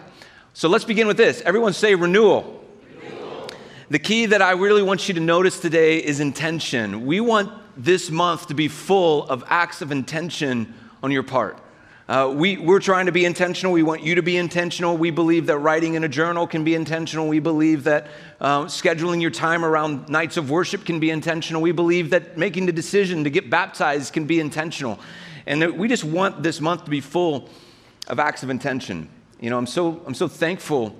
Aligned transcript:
So 0.52 0.68
let's 0.68 0.84
begin 0.84 1.06
with 1.06 1.16
this. 1.16 1.42
Everyone 1.42 1.72
say 1.72 1.94
renewal. 1.94 2.62
The 3.90 3.98
key 3.98 4.26
that 4.26 4.40
I 4.40 4.52
really 4.52 4.82
want 4.82 5.08
you 5.08 5.14
to 5.14 5.20
notice 5.20 5.60
today 5.60 5.98
is 5.98 6.20
intention. 6.20 7.04
We 7.04 7.20
want 7.20 7.52
this 7.76 8.10
month 8.10 8.48
to 8.48 8.54
be 8.54 8.68
full 8.68 9.24
of 9.28 9.44
acts 9.48 9.82
of 9.82 9.92
intention 9.92 10.74
on 11.02 11.10
your 11.10 11.22
part. 11.22 11.58
Uh, 12.06 12.30
we, 12.34 12.58
we're 12.58 12.80
trying 12.80 13.06
to 13.06 13.12
be 13.12 13.24
intentional. 13.24 13.72
We 13.72 13.82
want 13.82 14.02
you 14.02 14.16
to 14.16 14.22
be 14.22 14.36
intentional. 14.36 14.96
We 14.98 15.10
believe 15.10 15.46
that 15.46 15.56
writing 15.58 15.94
in 15.94 16.04
a 16.04 16.08
journal 16.08 16.46
can 16.46 16.62
be 16.62 16.74
intentional. 16.74 17.28
We 17.28 17.38
believe 17.38 17.84
that 17.84 18.08
uh, 18.42 18.64
scheduling 18.64 19.22
your 19.22 19.30
time 19.30 19.64
around 19.64 20.10
nights 20.10 20.36
of 20.36 20.50
worship 20.50 20.84
can 20.84 21.00
be 21.00 21.08
intentional. 21.08 21.62
We 21.62 21.72
believe 21.72 22.10
that 22.10 22.36
making 22.36 22.66
the 22.66 22.72
decision 22.72 23.24
to 23.24 23.30
get 23.30 23.48
baptized 23.48 24.12
can 24.12 24.26
be 24.26 24.38
intentional. 24.38 25.00
And 25.46 25.78
we 25.78 25.88
just 25.88 26.04
want 26.04 26.42
this 26.42 26.60
month 26.60 26.84
to 26.84 26.90
be 26.90 27.00
full 27.00 27.48
of 28.06 28.18
acts 28.18 28.42
of 28.42 28.50
intention. 28.50 29.08
You 29.40 29.48
know, 29.48 29.56
I'm 29.56 29.66
so, 29.66 30.02
I'm 30.06 30.14
so 30.14 30.28
thankful 30.28 30.94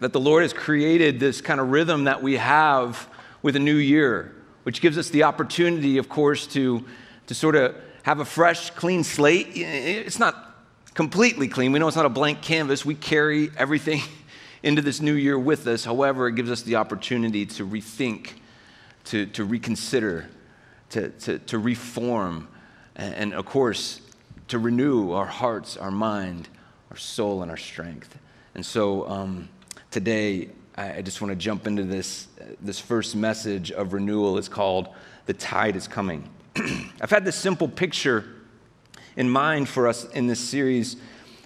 that 0.00 0.12
the 0.12 0.20
Lord 0.20 0.42
has 0.42 0.52
created 0.52 1.20
this 1.20 1.40
kind 1.40 1.60
of 1.60 1.70
rhythm 1.70 2.04
that 2.04 2.22
we 2.22 2.38
have 2.38 3.08
with 3.42 3.54
a 3.54 3.60
new 3.60 3.76
year, 3.76 4.33
which 4.64 4.80
gives 4.80 4.98
us 4.98 5.10
the 5.10 5.22
opportunity, 5.22 5.98
of 5.98 6.08
course, 6.08 6.46
to, 6.48 6.84
to 7.26 7.34
sort 7.34 7.54
of 7.54 7.74
have 8.02 8.20
a 8.20 8.24
fresh, 8.24 8.70
clean 8.70 9.04
slate. 9.04 9.48
It's 9.54 10.18
not 10.18 10.54
completely 10.94 11.48
clean. 11.48 11.72
We 11.72 11.78
know 11.78 11.88
it's 11.88 11.96
not 11.96 12.06
a 12.06 12.10
blank 12.10 12.42
canvas. 12.42 12.84
We 12.84 12.94
carry 12.94 13.50
everything 13.56 14.02
into 14.62 14.82
this 14.82 15.00
new 15.00 15.14
year 15.14 15.38
with 15.38 15.66
us. 15.66 15.84
However, 15.84 16.28
it 16.28 16.34
gives 16.34 16.50
us 16.50 16.62
the 16.62 16.76
opportunity 16.76 17.46
to 17.46 17.66
rethink, 17.66 18.32
to, 19.04 19.26
to 19.26 19.44
reconsider, 19.44 20.28
to, 20.90 21.10
to, 21.10 21.38
to 21.38 21.58
reform, 21.58 22.48
and, 22.96 23.14
and 23.14 23.34
of 23.34 23.46
course, 23.46 24.00
to 24.48 24.58
renew 24.58 25.12
our 25.12 25.26
hearts, 25.26 25.76
our 25.76 25.90
mind, 25.90 26.48
our 26.90 26.96
soul, 26.96 27.42
and 27.42 27.50
our 27.50 27.56
strength. 27.56 28.18
And 28.54 28.64
so, 28.64 29.08
um, 29.08 29.48
today, 29.90 30.50
I 30.76 31.02
just 31.02 31.20
want 31.20 31.30
to 31.30 31.36
jump 31.36 31.66
into 31.66 31.84
this, 31.84 32.26
this 32.60 32.78
first 32.78 33.16
message 33.16 33.70
of 33.72 33.92
renewal. 33.92 34.38
is 34.38 34.48
called 34.48 34.88
The 35.26 35.34
Tide 35.34 35.76
is 35.76 35.88
Coming. 35.88 36.28
I've 37.00 37.10
had 37.10 37.24
this 37.24 37.36
simple 37.36 37.68
picture 37.68 38.24
in 39.16 39.28
mind 39.28 39.68
for 39.68 39.88
us 39.88 40.04
in 40.04 40.26
this 40.26 40.40
series 40.40 40.96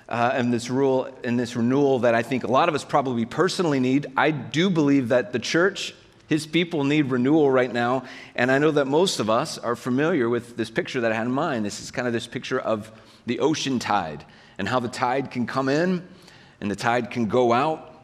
uh, 0.09 0.31
and 0.35 0.53
this 0.53 0.71
rule 0.71 1.09
and 1.25 1.39
this 1.39 1.55
renewal 1.55 2.01
that 2.01 2.15
I 2.15 2.23
think 2.23 2.45
a 2.45 2.51
lot 2.51 2.69
of 2.69 2.75
us 2.75 2.85
probably 2.85 3.27
personally 3.27 3.81
need. 3.81 4.07
I 4.17 4.31
do 4.31 4.71
believe 4.71 5.09
that 5.09 5.33
the 5.33 5.39
church, 5.39 5.95
his 6.29 6.47
people, 6.47 6.85
need 6.85 7.11
renewal 7.11 7.51
right 7.51 7.73
now. 7.73 8.05
And 8.35 8.51
I 8.51 8.59
know 8.59 8.71
that 8.71 8.87
most 8.87 9.21
of 9.21 9.29
us 9.29 9.59
are 9.59 9.77
familiar 9.77 10.29
with 10.29 10.57
this 10.57 10.71
picture 10.71 11.01
that 11.03 11.13
I 11.13 11.15
had 11.15 11.27
in 11.27 11.33
mind. 11.33 11.65
This 11.65 11.81
is 11.81 11.91
kind 11.91 12.07
of 12.07 12.13
this 12.13 12.27
picture 12.27 12.59
of 12.59 12.91
the 13.27 13.41
ocean 13.41 13.79
tide 13.79 14.25
and 14.57 14.69
how 14.69 14.81
the 14.81 14.89
tide 14.89 15.31
can 15.31 15.47
come 15.47 15.69
in 15.69 16.07
and 16.61 16.71
the 16.71 16.77
tide 16.77 17.11
can 17.11 17.27
go 17.27 17.53
out. 17.53 17.98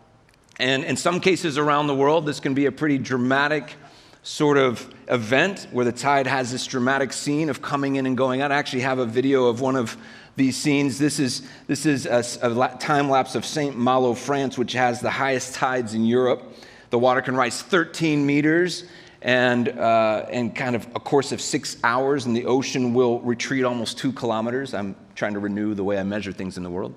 And 0.59 0.85
in 0.85 0.97
some 0.97 1.21
cases 1.21 1.59
around 1.59 1.89
the 1.89 1.95
world, 1.95 2.27
this 2.27 2.41
can 2.41 2.55
be 2.55 2.67
a 2.67 2.73
pretty 2.73 2.99
dramatic 2.99 3.75
sort 4.23 4.57
of 4.57 4.89
event 5.09 5.67
where 5.71 5.85
the 5.85 5.93
tide 5.93 6.27
has 6.27 6.51
this 6.51 6.67
dramatic 6.67 7.13
scene 7.13 7.51
of 7.51 7.61
coming 7.61 7.97
in 7.97 8.07
and 8.07 8.17
going 8.17 8.41
out. 8.41 8.53
I 8.53 8.57
actually 8.57 8.81
have 8.83 8.99
a 8.99 9.07
video 9.07 9.47
of 9.47 9.61
one 9.61 9.77
of 9.77 9.97
these 10.37 10.57
scenes. 10.57 10.99
This 10.99 11.19
is, 11.19 11.43
this 11.67 11.87
is 11.87 12.07
a, 12.07 12.25
a 12.43 12.77
time 12.79 13.11
lapse 13.11 13.35
of 13.35 13.45
St. 13.45 13.77
Malo, 13.77 14.15
France, 14.15 14.57
which 14.57 14.73
has 14.73 15.01
the 15.01 15.11
highest 15.11 15.55
tides 15.55 15.93
in 15.95 16.05
Europe. 16.05 16.43
The 16.91 16.99
water 16.99 17.21
can 17.21 17.37
rise 17.37 17.61
13 17.61 18.25
meters 18.25 18.85
and, 19.21 19.69
uh, 19.69 20.27
and 20.31 20.55
kind 20.55 20.77
of 20.77 20.87
a 20.95 21.01
course 21.01 21.33
of 21.33 21.41
six 21.41 21.77
hours, 21.83 22.27
and 22.27 22.37
the 22.37 22.47
ocean 22.47 22.95
will 22.95 23.21
retreat 23.21 23.65
almost 23.65 23.99
two 23.99 24.13
kilometers. 24.13 24.75
I'm 24.75 24.95
trying 25.15 25.35
to 25.35 25.41
renew 25.41 25.75
the 25.75 25.85
way 25.85 25.99
I 25.99 26.03
measure 26.03 26.33
things 26.33 26.57
in 26.57 26.63
the 26.63 26.71
world. 26.71 26.95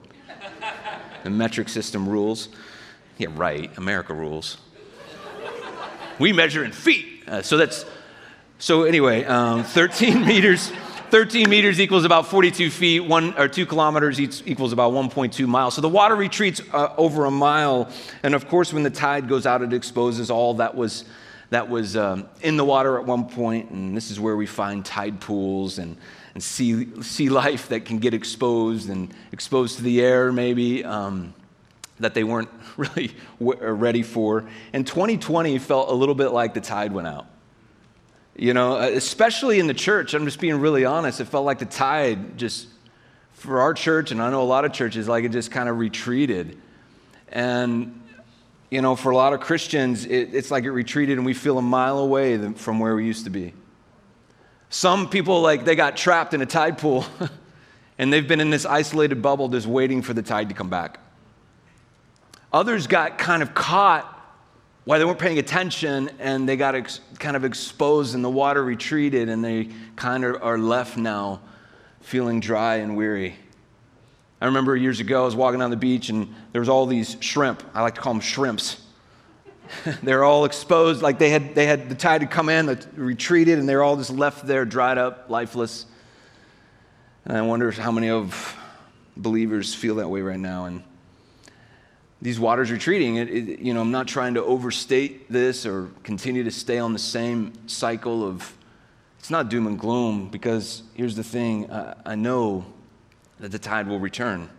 the 1.23 1.29
metric 1.29 1.69
system 1.69 2.07
rules. 2.07 2.49
Yeah, 3.17 3.29
right. 3.35 3.75
America 3.77 4.13
rules. 4.13 4.57
we 6.19 6.33
measure 6.33 6.63
in 6.63 6.71
feet. 6.71 7.23
Uh, 7.27 7.41
so 7.41 7.57
that's, 7.57 7.85
so 8.59 8.83
anyway, 8.83 9.23
um, 9.25 9.63
13 9.63 10.25
meters. 10.25 10.71
13 11.09 11.49
meters 11.49 11.79
equals 11.79 12.03
about 12.03 12.27
42 12.27 12.69
feet, 12.69 12.99
one 12.99 13.33
or 13.37 13.47
two 13.47 13.65
kilometers 13.65 14.19
equals 14.19 14.73
about 14.73 14.91
1.2 14.91 15.47
miles. 15.47 15.73
So 15.73 15.81
the 15.81 15.87
water 15.87 16.17
retreats 16.17 16.61
uh, 16.73 16.93
over 16.97 17.23
a 17.23 17.31
mile. 17.31 17.89
And 18.23 18.35
of 18.35 18.49
course, 18.49 18.73
when 18.73 18.83
the 18.83 18.89
tide 18.89 19.29
goes 19.29 19.45
out, 19.45 19.61
it 19.61 19.71
exposes 19.71 20.29
all 20.29 20.55
that 20.55 20.75
was, 20.75 21.05
that 21.49 21.69
was 21.69 21.95
um, 21.95 22.27
in 22.41 22.57
the 22.57 22.65
water 22.65 22.99
at 22.99 23.05
one 23.05 23.29
point. 23.29 23.71
And 23.71 23.95
this 23.95 24.11
is 24.11 24.19
where 24.19 24.35
we 24.35 24.45
find 24.45 24.83
tide 24.83 25.21
pools 25.21 25.77
and, 25.77 25.95
and 26.33 26.43
sea, 26.43 27.01
sea 27.01 27.29
life 27.29 27.69
that 27.69 27.85
can 27.85 27.99
get 27.99 28.13
exposed 28.13 28.89
and 28.89 29.13
exposed 29.31 29.77
to 29.77 29.83
the 29.83 30.01
air, 30.01 30.33
maybe. 30.33 30.83
Um, 30.83 31.33
that 31.99 32.13
they 32.13 32.23
weren't 32.23 32.49
really 32.77 33.15
uh, 33.41 33.71
ready 33.71 34.03
for. 34.03 34.45
And 34.73 34.85
2020 34.85 35.57
felt 35.59 35.89
a 35.89 35.93
little 35.93 36.15
bit 36.15 36.29
like 36.29 36.53
the 36.53 36.61
tide 36.61 36.91
went 36.91 37.07
out. 37.07 37.27
You 38.35 38.53
know, 38.53 38.77
uh, 38.77 38.89
especially 38.93 39.59
in 39.59 39.67
the 39.67 39.73
church, 39.73 40.13
I'm 40.13 40.25
just 40.25 40.39
being 40.39 40.59
really 40.59 40.85
honest, 40.85 41.19
it 41.19 41.25
felt 41.25 41.45
like 41.45 41.59
the 41.59 41.65
tide 41.65 42.37
just, 42.37 42.67
for 43.33 43.61
our 43.61 43.73
church, 43.73 44.11
and 44.11 44.21
I 44.21 44.29
know 44.29 44.41
a 44.41 44.43
lot 44.43 44.63
of 44.65 44.73
churches, 44.73 45.07
like 45.07 45.23
it 45.23 45.31
just 45.31 45.51
kind 45.51 45.67
of 45.69 45.77
retreated. 45.77 46.57
And, 47.29 48.01
you 48.69 48.81
know, 48.81 48.95
for 48.95 49.11
a 49.11 49.15
lot 49.15 49.33
of 49.33 49.39
Christians, 49.39 50.05
it, 50.05 50.35
it's 50.35 50.51
like 50.51 50.65
it 50.65 50.71
retreated 50.71 51.17
and 51.17 51.25
we 51.25 51.33
feel 51.33 51.57
a 51.57 51.61
mile 51.61 51.99
away 51.99 52.37
from 52.53 52.79
where 52.79 52.95
we 52.95 53.05
used 53.05 53.23
to 53.23 53.31
be. 53.31 53.53
Some 54.69 55.09
people, 55.09 55.41
like, 55.41 55.65
they 55.65 55.75
got 55.75 55.97
trapped 55.97 56.33
in 56.33 56.41
a 56.41 56.45
tide 56.45 56.77
pool 56.77 57.05
and 57.97 58.13
they've 58.13 58.27
been 58.27 58.41
in 58.41 58.49
this 58.49 58.65
isolated 58.65 59.21
bubble 59.21 59.49
just 59.49 59.65
waiting 59.65 60.01
for 60.01 60.13
the 60.13 60.21
tide 60.21 60.49
to 60.49 60.55
come 60.55 60.69
back. 60.69 60.99
Others 62.57 62.87
got 62.87 63.19
kind 63.19 63.43
of 63.43 63.53
caught 63.53 64.19
while 64.83 64.97
they 64.97 65.05
weren't 65.05 65.19
paying 65.19 65.37
attention 65.37 66.09
and 66.17 66.49
they 66.49 66.57
got 66.57 66.73
ex- 66.73 67.01
kind 67.19 67.35
of 67.35 67.45
exposed 67.45 68.15
and 68.15 68.25
the 68.25 68.31
water 68.31 68.63
retreated 68.63 69.29
and 69.29 69.45
they 69.45 69.69
kind 69.95 70.25
of 70.25 70.41
are 70.41 70.57
left 70.57 70.97
now 70.97 71.39
feeling 72.01 72.39
dry 72.39 72.77
and 72.77 72.97
weary. 72.97 73.35
I 74.41 74.45
remember 74.45 74.75
years 74.75 74.99
ago, 74.99 75.21
I 75.21 75.25
was 75.25 75.35
walking 75.35 75.61
on 75.61 75.69
the 75.69 75.77
beach 75.77 76.09
and 76.09 76.33
there 76.51 76.59
was 76.59 76.67
all 76.67 76.87
these 76.87 77.15
shrimp. 77.19 77.61
I 77.75 77.83
like 77.83 77.93
to 77.93 78.01
call 78.01 78.13
them 78.13 78.23
shrimps. 78.23 78.81
they're 80.01 80.23
all 80.23 80.45
exposed, 80.45 81.03
like 81.03 81.19
they 81.19 81.29
had, 81.29 81.53
they 81.53 81.67
had 81.67 81.89
the 81.89 81.95
tide 81.95 82.23
had 82.23 82.31
come 82.31 82.49
in, 82.49 82.65
that 82.65 82.87
retreated, 82.95 83.59
and 83.59 83.69
they're 83.69 83.83
all 83.83 83.97
just 83.97 84.09
left 84.09 84.47
there, 84.47 84.65
dried 84.65 84.97
up, 84.97 85.29
lifeless. 85.29 85.85
And 87.23 87.37
I 87.37 87.41
wonder 87.43 87.69
how 87.69 87.91
many 87.91 88.09
of 88.09 88.57
believers 89.15 89.75
feel 89.75 89.97
that 89.97 90.09
way 90.09 90.21
right 90.21 90.39
now. 90.39 90.65
And 90.65 90.81
these 92.21 92.39
waters 92.39 92.71
retreating, 92.71 93.17
it, 93.17 93.29
it, 93.29 93.59
you 93.59 93.73
know, 93.73 93.81
I'm 93.81 93.91
not 93.91 94.07
trying 94.07 94.33
to 94.35 94.43
overstate 94.43 95.31
this 95.31 95.65
or 95.65 95.91
continue 96.03 96.43
to 96.43 96.51
stay 96.51 96.79
on 96.79 96.93
the 96.93 96.99
same 96.99 97.53
cycle 97.67 98.27
of, 98.27 98.57
it's 99.19 99.29
not 99.29 99.49
doom 99.49 99.67
and 99.67 99.77
gloom 99.77 100.29
because 100.29 100.83
here's 100.95 101.15
the 101.15 101.23
thing 101.23 101.71
I, 101.71 101.95
I 102.05 102.15
know 102.15 102.65
that 103.39 103.51
the 103.51 103.59
tide 103.59 103.87
will 103.87 103.99
return. 103.99 104.49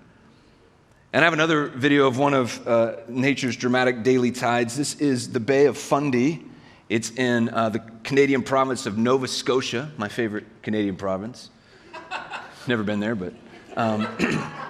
And 1.12 1.24
I 1.24 1.26
have 1.26 1.32
another 1.32 1.66
video 1.66 2.06
of 2.06 2.18
one 2.18 2.34
of 2.34 2.66
uh, 2.66 2.96
nature's 3.08 3.56
dramatic 3.56 4.02
daily 4.02 4.30
tides. 4.30 4.76
This 4.76 4.94
is 4.96 5.32
the 5.32 5.40
Bay 5.40 5.66
of 5.66 5.76
Fundy. 5.76 6.44
It's 6.88 7.10
in 7.12 7.48
uh, 7.48 7.70
the 7.70 7.80
Canadian 8.04 8.42
province 8.42 8.86
of 8.86 8.98
Nova 8.98 9.26
Scotia, 9.26 9.90
my 9.96 10.08
favorite 10.08 10.44
Canadian 10.62 10.96
province. 10.96 11.50
Never 12.68 12.82
been 12.82 13.00
there, 13.00 13.14
but. 13.14 13.32
Um, 13.76 14.06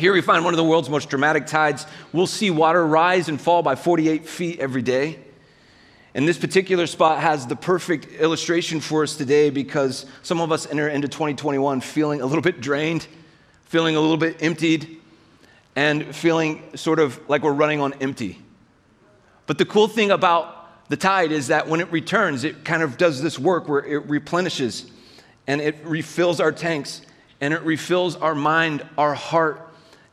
Here 0.00 0.14
we 0.14 0.22
find 0.22 0.46
one 0.46 0.54
of 0.54 0.56
the 0.56 0.64
world's 0.64 0.88
most 0.88 1.10
dramatic 1.10 1.46
tides. 1.46 1.84
We'll 2.10 2.26
see 2.26 2.50
water 2.50 2.86
rise 2.86 3.28
and 3.28 3.38
fall 3.38 3.62
by 3.62 3.74
48 3.74 4.26
feet 4.26 4.58
every 4.58 4.80
day. 4.80 5.18
And 6.14 6.26
this 6.26 6.38
particular 6.38 6.86
spot 6.86 7.20
has 7.20 7.46
the 7.46 7.54
perfect 7.54 8.10
illustration 8.18 8.80
for 8.80 9.02
us 9.02 9.14
today 9.14 9.50
because 9.50 10.06
some 10.22 10.40
of 10.40 10.52
us 10.52 10.66
enter 10.66 10.88
into 10.88 11.06
2021 11.06 11.82
feeling 11.82 12.22
a 12.22 12.24
little 12.24 12.40
bit 12.40 12.62
drained, 12.62 13.06
feeling 13.64 13.94
a 13.94 14.00
little 14.00 14.16
bit 14.16 14.42
emptied, 14.42 15.02
and 15.76 16.16
feeling 16.16 16.62
sort 16.76 16.98
of 16.98 17.20
like 17.28 17.42
we're 17.42 17.52
running 17.52 17.82
on 17.82 17.92
empty. 18.00 18.40
But 19.46 19.58
the 19.58 19.66
cool 19.66 19.86
thing 19.86 20.10
about 20.10 20.88
the 20.88 20.96
tide 20.96 21.30
is 21.30 21.48
that 21.48 21.68
when 21.68 21.80
it 21.80 21.92
returns, 21.92 22.44
it 22.44 22.64
kind 22.64 22.82
of 22.82 22.96
does 22.96 23.20
this 23.20 23.38
work 23.38 23.68
where 23.68 23.84
it 23.84 24.08
replenishes 24.08 24.90
and 25.46 25.60
it 25.60 25.76
refills 25.84 26.40
our 26.40 26.52
tanks 26.52 27.02
and 27.42 27.52
it 27.52 27.60
refills 27.64 28.16
our 28.16 28.34
mind, 28.34 28.82
our 28.96 29.12
heart, 29.12 29.66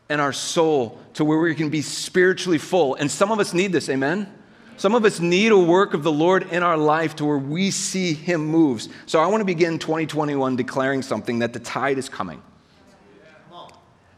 and 0.09 0.21
our 0.21 0.33
soul 0.33 0.99
to 1.13 1.25
where 1.25 1.39
we 1.39 1.55
can 1.55 1.69
be 1.69 1.81
spiritually 1.81 2.57
full. 2.57 2.95
And 2.95 3.09
some 3.09 3.31
of 3.31 3.39
us 3.39 3.53
need 3.53 3.71
this, 3.71 3.89
amen? 3.89 4.31
Some 4.77 4.93
of 4.93 5.03
us 5.05 5.19
need 5.19 5.51
a 5.51 5.57
work 5.57 5.93
of 5.93 6.03
the 6.03 6.11
Lord 6.11 6.51
in 6.51 6.61
our 6.61 6.77
life 6.77 7.15
to 7.17 7.25
where 7.25 7.37
we 7.37 7.71
see 7.71 8.13
Him 8.13 8.45
moves. 8.45 8.89
So 9.07 9.19
I 9.19 9.25
want 9.25 9.41
to 9.41 9.45
begin 9.45 9.79
2021 9.79 10.55
declaring 10.55 11.01
something 11.01 11.39
that 11.39 11.51
the 11.51 11.59
tide 11.59 11.97
is 11.97 12.09
coming. 12.09 12.41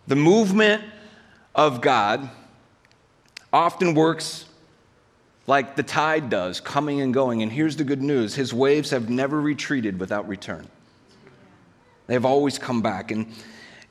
The 0.07 0.15
movement 0.15 0.83
of 1.56 1.81
God 1.81 2.30
often 3.53 3.94
works 3.94 4.45
like 5.47 5.75
the 5.75 5.83
tide 5.83 6.30
does, 6.30 6.59
coming 6.59 7.01
and 7.01 7.13
going. 7.13 7.42
And 7.42 7.51
here's 7.51 7.75
the 7.75 7.83
good 7.83 8.01
news 8.01 8.35
His 8.35 8.53
waves 8.53 8.89
have 8.89 9.09
never 9.09 9.39
retreated 9.39 10.00
without 10.00 10.27
return, 10.27 10.68
they've 12.07 12.25
always 12.25 12.59
come 12.59 12.81
back. 12.81 13.12
And 13.12 13.27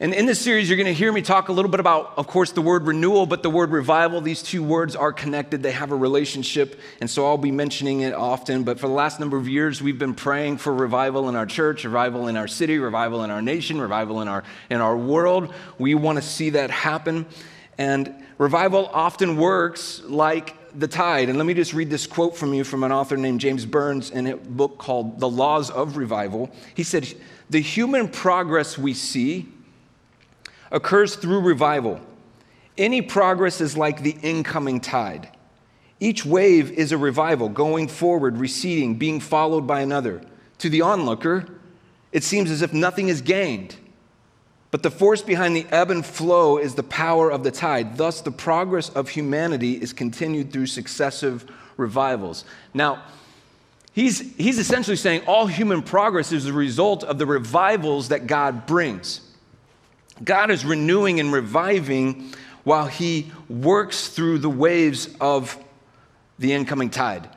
and 0.00 0.14
in 0.14 0.26
this 0.26 0.40
series, 0.40 0.68
you're 0.68 0.76
going 0.76 0.86
to 0.86 0.94
hear 0.94 1.12
me 1.12 1.22
talk 1.22 1.48
a 1.48 1.52
little 1.52 1.70
bit 1.70 1.80
about, 1.80 2.12
of 2.16 2.28
course, 2.28 2.52
the 2.52 2.62
word 2.62 2.86
renewal, 2.86 3.26
but 3.26 3.42
the 3.42 3.50
word 3.50 3.72
revival. 3.72 4.20
These 4.20 4.44
two 4.44 4.62
words 4.62 4.94
are 4.94 5.12
connected, 5.12 5.60
they 5.60 5.72
have 5.72 5.90
a 5.90 5.96
relationship. 5.96 6.78
And 7.00 7.10
so 7.10 7.26
I'll 7.26 7.36
be 7.36 7.50
mentioning 7.50 8.02
it 8.02 8.14
often. 8.14 8.62
But 8.62 8.78
for 8.78 8.86
the 8.86 8.92
last 8.92 9.18
number 9.18 9.36
of 9.36 9.48
years, 9.48 9.82
we've 9.82 9.98
been 9.98 10.14
praying 10.14 10.58
for 10.58 10.72
revival 10.72 11.28
in 11.28 11.34
our 11.34 11.46
church, 11.46 11.82
revival 11.82 12.28
in 12.28 12.36
our 12.36 12.46
city, 12.46 12.78
revival 12.78 13.24
in 13.24 13.32
our 13.32 13.42
nation, 13.42 13.80
revival 13.80 14.20
in 14.20 14.28
our, 14.28 14.44
in 14.70 14.80
our 14.80 14.96
world. 14.96 15.52
We 15.78 15.96
want 15.96 16.16
to 16.18 16.22
see 16.22 16.50
that 16.50 16.70
happen. 16.70 17.26
And 17.76 18.24
revival 18.38 18.86
often 18.92 19.36
works 19.36 20.00
like 20.04 20.54
the 20.78 20.86
tide. 20.86 21.28
And 21.28 21.38
let 21.38 21.46
me 21.46 21.54
just 21.54 21.74
read 21.74 21.90
this 21.90 22.06
quote 22.06 22.36
from 22.36 22.54
you 22.54 22.62
from 22.62 22.84
an 22.84 22.92
author 22.92 23.16
named 23.16 23.40
James 23.40 23.66
Burns 23.66 24.10
in 24.12 24.28
a 24.28 24.36
book 24.36 24.78
called 24.78 25.18
The 25.18 25.28
Laws 25.28 25.70
of 25.70 25.96
Revival. 25.96 26.50
He 26.76 26.84
said, 26.84 27.12
The 27.50 27.60
human 27.60 28.08
progress 28.08 28.78
we 28.78 28.94
see 28.94 29.48
occurs 30.70 31.16
through 31.16 31.40
revival. 31.40 32.00
Any 32.76 33.02
progress 33.02 33.60
is 33.60 33.76
like 33.76 34.02
the 34.02 34.16
incoming 34.22 34.80
tide. 34.80 35.30
Each 36.00 36.24
wave 36.24 36.70
is 36.70 36.92
a 36.92 36.98
revival, 36.98 37.48
going 37.48 37.88
forward, 37.88 38.38
receding, 38.38 38.96
being 38.96 39.18
followed 39.18 39.66
by 39.66 39.80
another. 39.80 40.22
To 40.58 40.70
the 40.70 40.82
onlooker, 40.82 41.46
it 42.12 42.22
seems 42.22 42.50
as 42.50 42.62
if 42.62 42.72
nothing 42.72 43.08
is 43.08 43.20
gained. 43.20 43.76
But 44.70 44.82
the 44.82 44.90
force 44.90 45.22
behind 45.22 45.56
the 45.56 45.66
ebb 45.70 45.90
and 45.90 46.04
flow 46.04 46.58
is 46.58 46.74
the 46.74 46.82
power 46.82 47.30
of 47.30 47.42
the 47.42 47.50
tide. 47.50 47.96
Thus, 47.96 48.20
the 48.20 48.30
progress 48.30 48.90
of 48.90 49.08
humanity 49.08 49.72
is 49.72 49.92
continued 49.92 50.52
through 50.52 50.66
successive 50.66 51.50
revivals. 51.76 52.44
Now, 52.74 53.02
he's, 53.92 54.36
he's 54.36 54.58
essentially 54.58 54.96
saying 54.96 55.22
all 55.26 55.46
human 55.46 55.82
progress 55.82 56.32
is 56.32 56.44
the 56.44 56.52
result 56.52 57.02
of 57.02 57.18
the 57.18 57.26
revivals 57.26 58.08
that 58.08 58.26
God 58.26 58.66
brings. 58.66 59.22
God 60.22 60.50
is 60.50 60.64
renewing 60.64 61.20
and 61.20 61.32
reviving 61.32 62.32
while 62.64 62.86
He 62.86 63.30
works 63.48 64.08
through 64.08 64.38
the 64.38 64.50
waves 64.50 65.14
of 65.20 65.56
the 66.38 66.52
incoming 66.52 66.90
tide. 66.90 67.28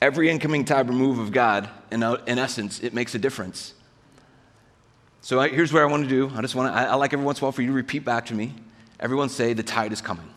Every 0.00 0.30
incoming 0.30 0.64
tide 0.64 0.88
remove 0.88 1.18
of 1.18 1.32
God, 1.32 1.68
in, 1.90 2.02
in 2.02 2.38
essence, 2.38 2.80
it 2.80 2.94
makes 2.94 3.14
a 3.14 3.18
difference. 3.18 3.74
So 5.20 5.40
I, 5.40 5.48
here's 5.48 5.72
what 5.72 5.82
I 5.82 5.86
want 5.86 6.04
to 6.04 6.08
do. 6.08 6.30
I 6.34 6.40
just 6.40 6.54
want 6.54 6.72
to, 6.72 6.78
I, 6.78 6.84
I 6.84 6.94
like 6.94 7.12
every 7.12 7.24
once 7.24 7.38
in 7.38 7.42
a 7.42 7.46
while 7.46 7.52
for 7.52 7.62
you 7.62 7.68
to 7.68 7.74
repeat 7.74 8.04
back 8.04 8.26
to 8.26 8.34
me. 8.34 8.54
Everyone 9.00 9.28
say, 9.28 9.52
the 9.52 9.62
tide 9.62 9.92
is 9.92 10.00
coming. 10.00 10.28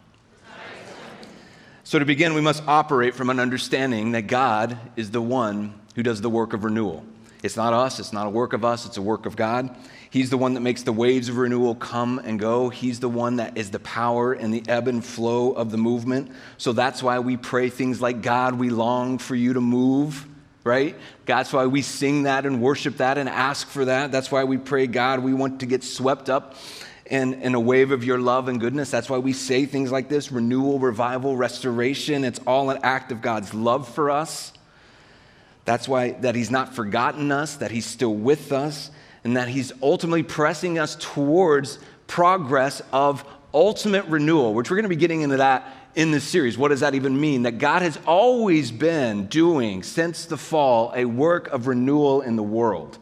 So, 1.84 2.00
to 2.00 2.06
begin, 2.06 2.34
we 2.36 2.42
must 2.42 2.64
operate 2.68 3.16
from 3.16 3.30
an 3.30 3.40
understanding 3.40 4.12
that 4.12 4.24
God 4.24 4.78
is 4.96 5.12
the 5.12 5.22
one 5.22 5.74
who 5.96 6.04
does 6.04 6.22
the 6.22 6.30
work 6.30 6.54
of 6.54 6.64
renewal. 6.64 7.04
It's 7.44 7.58
not 7.58 7.74
us, 7.74 8.00
it's 8.00 8.14
not 8.14 8.28
a 8.28 8.30
work 8.30 8.54
of 8.54 8.64
us, 8.64 8.86
it's 8.86 8.98
a 8.98 9.02
work 9.02 9.26
of 9.26 9.36
God. 9.36 9.76
He's 10.12 10.30
the 10.30 10.38
one 10.38 10.54
that 10.56 10.60
makes 10.60 10.84
the 10.84 10.92
waves 10.92 11.30
of 11.30 11.38
renewal 11.38 11.74
come 11.74 12.20
and 12.20 12.40
go. 12.40 12.70
He's 12.70 13.00
the 13.00 13.10
one 13.10 13.38
that 13.38 13.58
is 13.58 13.72
the 13.72 13.80
power 13.80 14.34
and 14.34 14.54
the 14.54 14.64
ebb 14.68 14.88
and 14.88 15.04
flow 15.04 15.54
of 15.54 15.72
the 15.72 15.78
movement. 15.78 16.32
So 16.58 16.74
that's 16.74 17.02
why 17.02 17.20
we 17.20 17.38
pray 17.38 17.70
things 17.70 18.02
like, 18.02 18.22
God, 18.22 18.56
we 18.56 18.70
long 18.70 19.18
for 19.18 19.36
you 19.36 19.54
to 19.54 19.62
move, 19.62 20.28
right? 20.64 20.96
That's 21.26 21.54
why 21.54 21.66
we 21.66 21.82
sing 21.82 22.24
that 22.24 22.46
and 22.46 22.62
worship 22.62 22.98
that 22.98 23.18
and 23.18 23.30
ask 23.30 23.68
for 23.68 23.86
that. 23.86 24.12
That's 24.12 24.32
why 24.32 24.44
we 24.44 24.58
pray, 24.58 24.86
God, 24.86 25.22
we 25.22 25.34
want 25.34 25.62
to 25.62 25.66
get 25.66 25.84
swept 25.84 26.30
up 26.30 26.56
in, 27.06 27.36
in 27.36 27.56
a 27.56 27.60
wave 27.60 27.92
of 27.92 28.04
your 28.04 28.20
love 28.20 28.50
and 28.50 28.60
goodness. 28.60 28.92
That's 28.92 29.10
why 29.10 29.18
we 29.18 29.34
say 29.34 29.66
things 29.66 29.92
like 29.92 30.10
this 30.10 30.32
renewal, 30.32 30.78
revival, 30.78 31.36
restoration. 31.38 32.24
It's 32.24 32.40
all 32.46 32.70
an 32.70 32.80
act 32.84 33.12
of 33.12 33.22
God's 33.22 33.54
love 33.54 33.88
for 33.88 34.12
us. 34.12 34.54
That's 35.66 35.88
why 35.88 36.12
that 36.12 36.36
He's 36.36 36.52
not 36.52 36.76
forgotten 36.76 37.32
us, 37.32 37.56
that 37.58 37.72
He's 37.72 37.86
still 37.86 38.14
with 38.14 38.52
us 38.52 38.92
and 39.24 39.38
that 39.38 39.48
He's 39.48 39.72
ultimately 39.82 40.24
pressing 40.24 40.80
us 40.80 40.96
towards 41.00 41.80
progress 42.08 42.82
of 42.92 43.24
ultimate 43.54 44.06
renewal, 44.06 44.54
which 44.54 44.70
we're 44.70 44.78
going 44.78 44.84
to 44.84 44.90
be 44.90 44.96
getting 44.96 45.22
into 45.22 45.38
that 45.38 45.68
in 45.96 46.12
this 46.12 46.24
series. 46.24 46.58
What 46.58 46.70
does 46.70 46.80
that 46.80 46.96
even 46.96 47.20
mean? 47.20 47.44
That 47.44 47.58
God 47.58 47.82
has 47.82 48.00
always 48.08 48.72
been 48.72 49.28
doing, 49.28 49.84
since 49.84 50.26
the 50.26 50.38
fall, 50.38 50.94
a 50.96 51.06
work 51.06 51.48
of 51.50 51.68
renewal 51.68 52.22
in 52.22 52.36
the 52.36 52.44
world. 52.44 52.98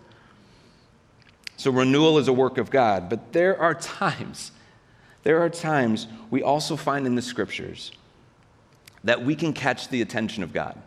So, 1.57 1.71
renewal 1.71 2.17
is 2.17 2.27
a 2.27 2.33
work 2.33 2.57
of 2.57 2.69
God. 2.71 3.09
But 3.09 3.33
there 3.33 3.59
are 3.59 3.75
times, 3.75 4.51
there 5.23 5.41
are 5.41 5.49
times 5.49 6.07
we 6.31 6.41
also 6.41 6.75
find 6.75 7.05
in 7.05 7.15
the 7.15 7.21
scriptures 7.21 7.91
that 9.03 9.23
we 9.23 9.35
can 9.35 9.53
catch 9.53 9.89
the 9.89 10.01
attention 10.01 10.43
of 10.43 10.51
God 10.51 10.81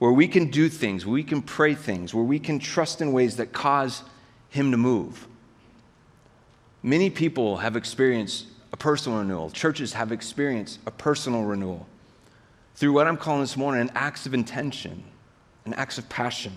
where 0.00 0.10
we 0.10 0.26
can 0.26 0.50
do 0.50 0.70
things, 0.70 1.04
where 1.04 1.12
we 1.12 1.22
can 1.22 1.42
pray 1.42 1.74
things, 1.74 2.14
where 2.14 2.24
we 2.24 2.38
can 2.38 2.58
trust 2.58 3.02
in 3.02 3.12
ways 3.12 3.36
that 3.36 3.52
cause 3.52 4.02
Him 4.48 4.70
to 4.70 4.78
move. 4.78 5.28
Many 6.82 7.10
people 7.10 7.58
have 7.58 7.76
experienced 7.76 8.46
a 8.72 8.78
personal 8.78 9.18
renewal. 9.18 9.50
Churches 9.50 9.92
have 9.92 10.10
experienced 10.10 10.78
a 10.86 10.90
personal 10.90 11.44
renewal 11.44 11.86
through 12.76 12.94
what 12.94 13.06
I'm 13.06 13.18
calling 13.18 13.42
this 13.42 13.58
morning 13.58 13.82
an 13.82 13.90
acts 13.94 14.24
of 14.24 14.32
intention, 14.32 15.04
an 15.66 15.74
acts 15.74 15.98
of 15.98 16.08
passion. 16.08 16.54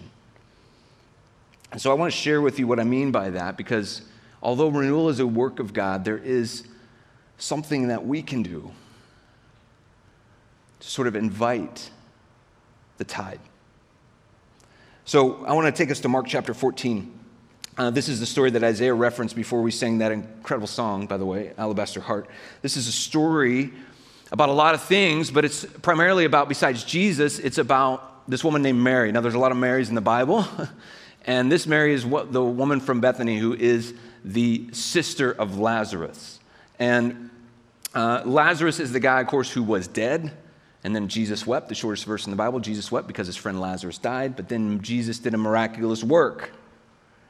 And 1.73 1.81
so 1.81 1.91
I 1.91 1.95
want 1.95 2.13
to 2.13 2.17
share 2.17 2.41
with 2.41 2.59
you 2.59 2.65
what 2.65 2.79
I 2.79 2.85
mean 2.85 3.11
by 3.11 3.29
that 3.31 3.57
because 3.57 4.03
although 4.41 4.69
renewal 4.69 5.09
is 5.09 5.19
a 5.19 5.27
work 5.27 5.59
of 5.59 5.73
God, 5.73 6.05
there 6.05 6.17
is 6.17 6.63
something 7.37 7.89
that 7.89 8.05
we 8.05 8.21
can 8.21 8.41
do 8.41 8.71
to 10.79 10.87
sort 10.87 11.09
of 11.09 11.17
invite 11.17 11.89
the 13.03 13.13
tide. 13.13 13.39
So 15.03 15.43
I 15.45 15.51
want 15.51 15.73
to 15.73 15.77
take 15.77 15.91
us 15.91 15.99
to 16.01 16.07
Mark 16.07 16.25
chapter 16.25 16.53
14. 16.53 17.11
Uh, 17.77 17.89
this 17.89 18.07
is 18.07 18.21
the 18.21 18.25
story 18.25 18.49
that 18.51 18.63
Isaiah 18.63 18.93
referenced 18.93 19.35
before 19.35 19.61
we 19.61 19.71
sang 19.71 19.97
that 19.97 20.13
incredible 20.13 20.67
song, 20.67 21.05
by 21.05 21.17
the 21.17 21.25
way, 21.25 21.51
Alabaster 21.57 21.99
Heart. 21.99 22.29
This 22.61 22.77
is 22.77 22.87
a 22.87 22.93
story 22.93 23.73
about 24.31 24.47
a 24.47 24.53
lot 24.53 24.73
of 24.73 24.81
things, 24.81 25.31
but 25.31 25.43
it's 25.43 25.65
primarily 25.65 26.23
about, 26.23 26.47
besides 26.47 26.85
Jesus, 26.85 27.39
it's 27.39 27.57
about 27.57 28.29
this 28.29 28.41
woman 28.41 28.61
named 28.61 28.79
Mary. 28.79 29.11
Now, 29.11 29.19
there's 29.19 29.33
a 29.33 29.39
lot 29.39 29.51
of 29.51 29.57
Marys 29.57 29.89
in 29.89 29.95
the 29.95 30.01
Bible, 30.01 30.47
and 31.25 31.51
this 31.51 31.67
Mary 31.67 31.93
is 31.93 32.05
what, 32.05 32.31
the 32.31 32.43
woman 32.43 32.79
from 32.79 33.01
Bethany 33.01 33.37
who 33.37 33.53
is 33.53 33.93
the 34.23 34.69
sister 34.71 35.29
of 35.33 35.57
Lazarus. 35.59 36.39
And 36.79 37.31
uh, 37.93 38.21
Lazarus 38.23 38.79
is 38.79 38.93
the 38.93 39.01
guy, 39.01 39.19
of 39.19 39.27
course, 39.27 39.51
who 39.51 39.61
was 39.61 39.89
dead. 39.89 40.31
And 40.83 40.95
then 40.95 41.07
Jesus 41.07 41.47
wept, 41.47 41.69
the 41.69 41.75
shortest 41.75 42.05
verse 42.05 42.25
in 42.25 42.31
the 42.31 42.37
Bible. 42.37 42.59
Jesus 42.59 42.91
wept 42.91 43.07
because 43.07 43.27
his 43.27 43.37
friend 43.37 43.61
Lazarus 43.61 43.97
died, 43.97 44.35
but 44.35 44.49
then 44.49 44.81
Jesus 44.81 45.19
did 45.19 45.33
a 45.33 45.37
miraculous 45.37 46.03
work. 46.03 46.51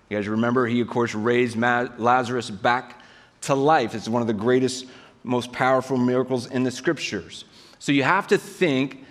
You 0.10 0.18
guys 0.18 0.28
remember, 0.28 0.66
he, 0.66 0.82
of 0.82 0.88
course, 0.88 1.14
raised 1.14 1.58
Lazarus 1.58 2.50
back 2.50 3.02
to 3.42 3.56
life. 3.56 3.94
It's 3.94 4.10
one 4.10 4.22
of 4.22 4.28
the 4.28 4.34
greatest, 4.34 4.86
most 5.24 5.52
powerful 5.52 5.98
miracles 5.98 6.48
in 6.48 6.64
the 6.64 6.72
scriptures. 6.72 7.46
So 7.80 7.92
you 7.92 8.04
have 8.04 8.28
to 8.28 8.38
think 8.38 9.04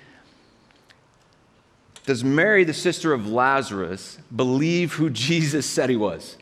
does 2.04 2.24
Mary, 2.24 2.64
the 2.64 2.74
sister 2.74 3.12
of 3.12 3.28
Lazarus, 3.28 4.18
believe 4.34 4.94
who 4.94 5.10
Jesus 5.10 5.66
said 5.66 5.90
he 5.90 5.96
was? 5.96 6.36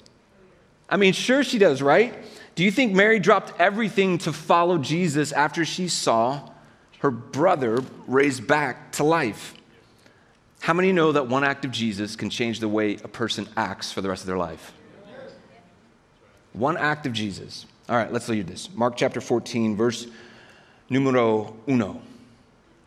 I 0.89 0.97
mean, 0.97 1.13
sure 1.13 1.45
she 1.45 1.59
does, 1.59 1.83
right? 1.83 2.15
Do 2.55 2.65
you 2.65 2.71
think 2.71 2.93
Mary 2.93 3.21
dropped 3.21 3.59
everything 3.61 4.19
to 4.19 4.33
follow 4.33 4.79
Jesus 4.79 5.33
after 5.33 5.65
she 5.65 5.89
saw 5.89 6.50
her 7.01 7.11
brother 7.11 7.83
raised 8.07 8.47
back 8.47 8.93
to 8.93 9.05
life. 9.05 9.55
How 10.61 10.75
many 10.75 10.93
know 10.93 11.13
that 11.13 11.27
one 11.27 11.45
act 11.45 11.65
of 11.65 11.71
Jesus 11.71 12.17
can 12.17 12.31
change 12.31 12.61
the 12.61 12.69
way 12.69 12.95
a 13.03 13.09
person 13.09 13.49
acts 13.57 13.91
for 13.93 14.01
the 14.01 14.09
rest 14.09 14.23
of 14.23 14.27
their 14.27 14.39
life? 14.39 14.73
One 16.53 16.77
act 16.77 17.07
of 17.07 17.13
Jesus. 17.13 17.67
All 17.89 17.97
right, 17.97 18.13
let's 18.13 18.29
read 18.29 18.47
this. 18.47 18.69
Mark 18.75 18.97
chapter 18.97 19.21
14, 19.21 19.77
verse 19.77 20.07
numero 20.89 21.57
uno. 21.67 22.03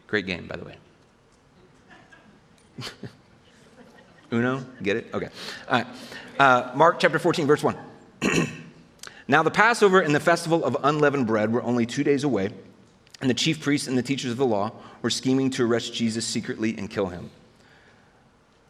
Great 0.08 0.26
game, 0.28 0.48
by 0.48 0.58
the 0.58 0.66
way. 0.66 0.76
Uno, 4.32 4.66
get 4.82 4.98
it? 4.98 5.10
Okay. 5.14 5.30
All 5.70 5.78
right. 5.80 5.88
Uh, 6.40 6.72
Mark 6.76 7.00
chapter 7.00 7.20
14, 7.20 7.46
verse 7.46 7.62
1. 7.62 7.78
now 9.28 9.44
the 9.44 9.52
Passover 9.52 10.00
and 10.00 10.14
the 10.14 10.20
festival 10.20 10.66
of 10.66 10.76
unleavened 10.84 11.28
bread 11.28 11.54
were 11.54 11.62
only 11.62 11.86
two 11.86 12.04
days 12.04 12.24
away, 12.24 12.50
and 13.24 13.30
the 13.30 13.34
chief 13.34 13.62
priests 13.62 13.88
and 13.88 13.98
the 13.98 14.04
teachers 14.04 14.32
of 14.32 14.38
the 14.38 14.46
law 14.46 14.70
were 15.02 15.10
scheming 15.10 15.50
to 15.52 15.66
arrest 15.66 15.94
Jesus 15.94 16.26
secretly 16.26 16.76
and 16.78 16.90
kill 16.90 17.06
him. 17.06 17.30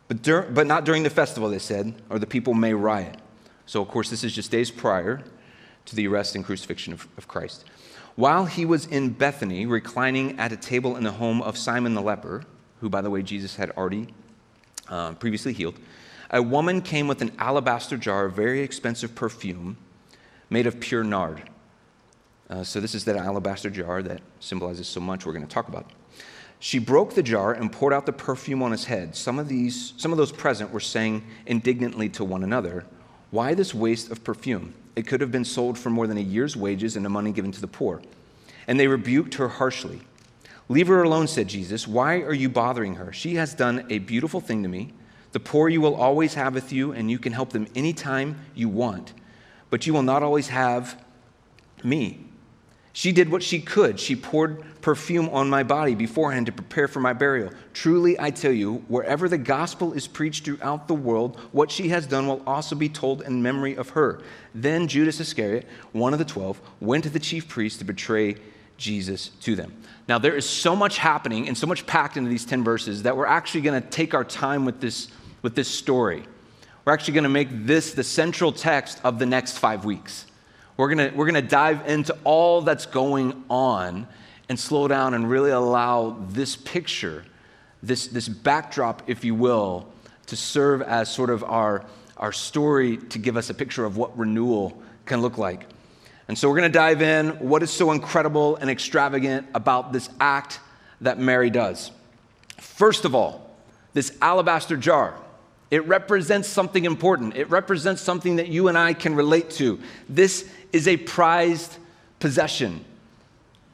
But, 0.07 0.22
dur- 0.22 0.48
but 0.53 0.67
not 0.67 0.86
during 0.86 1.01
the 1.01 1.10
festival, 1.10 1.50
they 1.50 1.57
said, 1.57 1.95
or 2.07 2.19
the 2.19 2.27
people 2.27 2.53
may 2.53 2.72
riot. 2.75 3.17
So, 3.65 3.81
of 3.81 3.88
course, 3.88 4.12
this 4.12 4.24
is 4.24 4.31
just 4.31 4.51
days 4.51 4.69
prior 4.69 5.24
to 5.86 5.95
the 5.95 6.07
arrest 6.07 6.36
and 6.36 6.45
crucifixion 6.45 6.93
of, 6.93 7.07
of 7.17 7.27
Christ. 7.27 7.65
While 8.15 8.45
he 8.45 8.63
was 8.63 8.86
in 8.86 9.10
Bethany, 9.10 9.65
reclining 9.65 10.38
at 10.38 10.51
a 10.51 10.55
table 10.55 10.98
in 10.98 11.03
the 11.03 11.13
home 11.13 11.41
of 11.41 11.57
Simon 11.57 11.95
the 11.95 12.01
leper, 12.03 12.43
who, 12.79 12.89
by 12.89 13.01
the 13.01 13.10
way, 13.10 13.24
Jesus 13.24 13.55
had 13.55 13.72
already 13.72 14.10
uh, 14.88 15.13
previously 15.13 15.53
healed, 15.53 15.79
a 16.29 16.43
woman 16.43 16.83
came 16.83 17.07
with 17.07 17.24
an 17.24 17.31
alabaster 17.39 17.98
jar 17.98 18.25
of 18.25 18.33
very 18.33 18.62
expensive 18.62 19.15
perfume 19.15 19.77
made 20.51 20.67
of 20.67 20.79
pure 20.79 21.03
nard. 21.03 21.50
Uh, 22.50 22.63
so, 22.63 22.79
this 22.79 22.93
is 22.93 23.05
that 23.05 23.15
alabaster 23.15 23.69
jar 23.69 24.01
that 24.03 24.21
symbolizes 24.39 24.88
so 24.88 25.00
much 25.00 25.25
we're 25.25 25.33
going 25.33 25.45
to 25.45 25.53
talk 25.53 25.67
about. 25.67 25.91
She 26.59 26.79
broke 26.79 27.13
the 27.13 27.23
jar 27.23 27.51
and 27.51 27.69
poured 27.69 27.91
out 27.91 28.05
the 28.05 28.13
perfume 28.13 28.63
on 28.63 28.71
his 28.71 28.85
head. 28.85 29.17
Some 29.17 29.38
of, 29.38 29.50
these, 29.50 29.93
some 29.97 30.13
of 30.13 30.17
those 30.17 30.31
present 30.31 30.71
were 30.71 30.79
saying 30.79 31.23
indignantly 31.45 32.07
to 32.09 32.23
one 32.23 32.41
another, 32.41 32.85
Why 33.31 33.53
this 33.53 33.73
waste 33.73 34.12
of 34.12 34.23
perfume? 34.23 34.73
It 34.95 35.05
could 35.05 35.19
have 35.19 35.31
been 35.31 35.43
sold 35.43 35.77
for 35.77 35.89
more 35.89 36.07
than 36.07 36.17
a 36.17 36.21
year's 36.21 36.55
wages 36.55 36.95
and 36.95 37.03
the 37.03 37.09
money 37.09 37.33
given 37.33 37.51
to 37.51 37.59
the 37.59 37.67
poor. 37.67 38.01
And 38.65 38.79
they 38.79 38.88
rebuked 38.88 39.33
her 39.35 39.50
harshly. 39.50 40.03
Leave 40.69 40.88
her 40.88 41.03
alone, 41.03 41.27
said 41.27 41.50
Jesus. 41.50 41.88
Why 41.88 42.21
are 42.21 42.33
you 42.33 42.47
bothering 42.47 42.95
her? 42.95 43.12
She 43.12 43.35
has 43.35 43.53
done 43.53 43.85
a 43.89 44.00
beautiful 44.00 44.39
thing 44.39 44.63
to 44.63 44.69
me. 44.69 44.93
The 45.33 45.41
poor 45.41 45.67
you 45.67 45.81
will 45.81 45.95
always 45.95 46.35
have 46.35 46.53
with 46.53 46.71
you, 46.71 46.93
and 46.93 47.12
you 47.12 47.19
can 47.19 47.33
help 47.33 47.51
them 47.51 47.67
anytime 47.75 48.39
you 48.55 48.69
want. 48.69 49.13
But 49.69 49.85
you 49.85 49.93
will 49.93 50.03
not 50.03 50.23
always 50.23 50.47
have 50.47 51.03
me. 51.83 52.25
She 52.95 53.12
did 53.12 53.29
what 53.31 53.41
she 53.41 53.59
could. 53.59 54.00
She 54.00 54.15
poured 54.15 54.63
perfume 54.81 55.27
on 55.29 55.50
my 55.50 55.63
body 55.63 55.95
beforehand 55.95 56.45
to 56.45 56.51
prepare 56.51 56.88
for 56.88 57.00
my 57.00 57.13
burial. 57.13 57.50
Truly, 57.73 58.19
I 58.19 58.29
tell 58.29 58.51
you, 58.51 58.85
wherever 58.88 59.27
the 59.27 59.39
gospel 59.39 59.93
is 59.93 60.07
preached 60.07 60.45
throughout 60.45 60.88
the 60.88 60.93
world, 60.93 61.39
what 61.51 61.71
she 61.71 61.89
has 61.89 62.05
done 62.05 62.27
will 62.27 62.43
also 62.45 62.75
be 62.75 62.89
told 62.89 63.23
in 63.23 63.41
memory 63.41 63.75
of 63.75 63.89
her. 63.89 64.21
Then 64.53 64.88
Judas 64.88 65.19
Iscariot, 65.19 65.67
one 65.91 66.13
of 66.13 66.19
the 66.19 66.25
twelve, 66.25 66.62
went 66.79 67.03
to 67.05 67.09
the 67.09 67.19
chief 67.19 67.47
priests 67.47 67.79
to 67.79 67.85
betray 67.85 68.35
Jesus 68.77 69.29
to 69.41 69.55
them. 69.55 69.73
Now, 70.07 70.19
there 70.19 70.35
is 70.35 70.47
so 70.47 70.75
much 70.75 71.00
happening 71.00 71.47
and 71.47 71.57
so 71.57 71.65
much 71.65 71.88
packed 71.88 72.15
into 72.15 72.29
these 72.29 72.45
10 72.45 72.63
verses 72.63 73.03
that 73.03 73.15
we're 73.17 73.25
actually 73.25 73.62
going 73.62 73.81
to 73.81 73.89
take 73.89 74.13
our 74.13 74.23
time 74.23 74.65
with 74.65 74.81
this, 74.81 75.07
with 75.41 75.55
this 75.55 75.67
story. 75.67 76.23
We're 76.85 76.93
actually 76.93 77.13
going 77.13 77.23
to 77.23 77.29
make 77.29 77.47
this 77.51 77.93
the 77.93 78.03
central 78.03 78.51
text 78.51 79.00
of 79.03 79.17
the 79.17 79.25
next 79.25 79.57
five 79.57 79.85
weeks. 79.85 80.25
We're 80.83 80.93
going 80.93 81.15
we're 81.15 81.31
to 81.31 81.41
dive 81.41 81.87
into 81.87 82.13
all 82.25 82.61
that's 82.61 82.85
going 82.85 83.45
on 83.49 84.05
and 84.49 84.59
slow 84.59 84.89
down 84.89 85.13
and 85.13 85.29
really 85.29 85.51
allow 85.51 86.17
this 86.27 86.57
picture, 86.57 87.23
this, 87.81 88.07
this 88.07 88.27
backdrop, 88.27 89.01
if 89.07 89.23
you 89.23 89.33
will, 89.33 89.87
to 90.25 90.35
serve 90.35 90.81
as 90.81 91.09
sort 91.09 91.29
of 91.29 91.41
our, 91.45 91.85
our 92.17 92.33
story 92.33 92.97
to 92.97 93.17
give 93.17 93.37
us 93.37 93.49
a 93.49 93.53
picture 93.53 93.85
of 93.85 93.95
what 93.95 94.17
renewal 94.17 94.77
can 95.05 95.21
look 95.21 95.37
like. 95.37 95.67
And 96.27 96.37
so 96.37 96.49
we're 96.49 96.57
going 96.57 96.69
to 96.69 96.77
dive 96.77 97.01
in. 97.01 97.29
What 97.39 97.63
is 97.63 97.71
so 97.71 97.93
incredible 97.93 98.57
and 98.57 98.69
extravagant 98.69 99.47
about 99.55 99.93
this 99.93 100.09
act 100.19 100.59
that 100.99 101.17
Mary 101.17 101.49
does? 101.49 101.91
First 102.57 103.05
of 103.05 103.15
all, 103.15 103.55
this 103.93 104.17
alabaster 104.21 104.75
jar. 104.75 105.17
It 105.72 105.86
represents 105.88 106.48
something 106.48 106.86
important. 106.86 107.36
It 107.36 107.50
represents 107.50 108.01
something 108.01 108.36
that 108.36 108.48
you 108.48 108.67
and 108.67 108.77
I 108.77 108.93
can 108.93 109.15
relate 109.15 109.50
to. 109.51 109.79
This 110.08 110.50
is 110.72 110.88
a 110.88 110.98
prized 110.98 111.77
possession. 112.20 112.86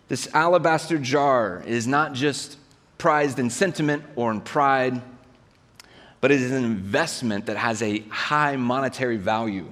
This 0.08 0.27
alabaster 0.34 0.98
jar 0.98 1.62
is 1.65 1.88
not 1.88 2.13
just 2.13 2.58
prized 2.98 3.38
in 3.39 3.50
sentiment 3.50 4.03
or 4.15 4.31
in 4.31 4.41
pride, 4.41 5.01
but 6.22 6.31
it 6.31 6.41
is 6.41 6.51
an 6.51 6.63
investment 6.63 7.46
that 7.46 7.58
has 7.58 7.81
a 7.81 8.00
high 8.10 8.55
monetary 8.55 9.17
value. 9.17 9.69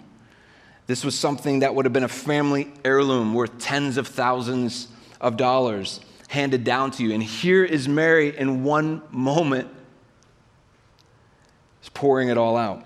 This 0.85 1.03
was 1.03 1.17
something 1.17 1.59
that 1.59 1.75
would 1.75 1.85
have 1.85 1.93
been 1.93 2.03
a 2.03 2.07
family 2.07 2.71
heirloom 2.85 3.33
worth 3.33 3.57
tens 3.59 3.97
of 3.97 4.07
thousands 4.07 4.87
of 5.19 5.35
dollars 5.35 5.99
handed 6.29 6.63
down 6.63 6.91
to 6.91 7.03
you. 7.03 7.13
And 7.13 7.21
here 7.21 7.65
is 7.65 7.87
Mary 7.87 8.37
in 8.37 8.63
one 8.63 9.01
moment, 9.11 9.69
is 11.87 11.89
pouring 11.93 12.29
it 12.29 12.37
all 12.37 12.57
out. 12.57 12.83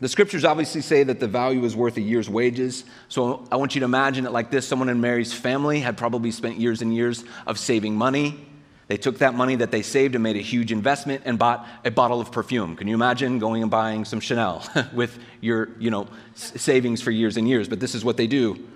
The 0.00 0.08
scriptures 0.08 0.44
obviously 0.44 0.80
say 0.80 1.04
that 1.04 1.20
the 1.20 1.28
value 1.28 1.64
is 1.64 1.76
worth 1.76 1.96
a 1.96 2.00
year's 2.00 2.28
wages. 2.28 2.84
So 3.08 3.44
I 3.52 3.56
want 3.56 3.74
you 3.74 3.80
to 3.80 3.84
imagine 3.84 4.26
it 4.26 4.32
like 4.32 4.50
this 4.50 4.66
someone 4.66 4.88
in 4.88 5.00
Mary's 5.00 5.32
family 5.32 5.80
had 5.80 5.96
probably 5.96 6.30
spent 6.32 6.58
years 6.58 6.82
and 6.82 6.94
years 6.94 7.24
of 7.46 7.58
saving 7.58 7.94
money 7.96 8.46
they 8.92 8.98
took 8.98 9.18
that 9.20 9.32
money 9.32 9.56
that 9.56 9.70
they 9.70 9.80
saved 9.80 10.14
and 10.16 10.22
made 10.22 10.36
a 10.36 10.42
huge 10.42 10.70
investment 10.70 11.22
and 11.24 11.38
bought 11.38 11.66
a 11.82 11.90
bottle 11.90 12.20
of 12.20 12.30
perfume. 12.30 12.76
Can 12.76 12.88
you 12.88 12.94
imagine 12.94 13.38
going 13.38 13.62
and 13.62 13.70
buying 13.70 14.04
some 14.04 14.20
Chanel 14.20 14.62
with 14.92 15.18
your, 15.40 15.70
you 15.78 15.90
know, 15.90 16.08
savings 16.34 17.00
for 17.00 17.10
years 17.10 17.38
and 17.38 17.48
years? 17.48 17.68
But 17.68 17.80
this 17.80 17.94
is 17.94 18.04
what 18.04 18.18
they 18.18 18.26
do. 18.26 18.68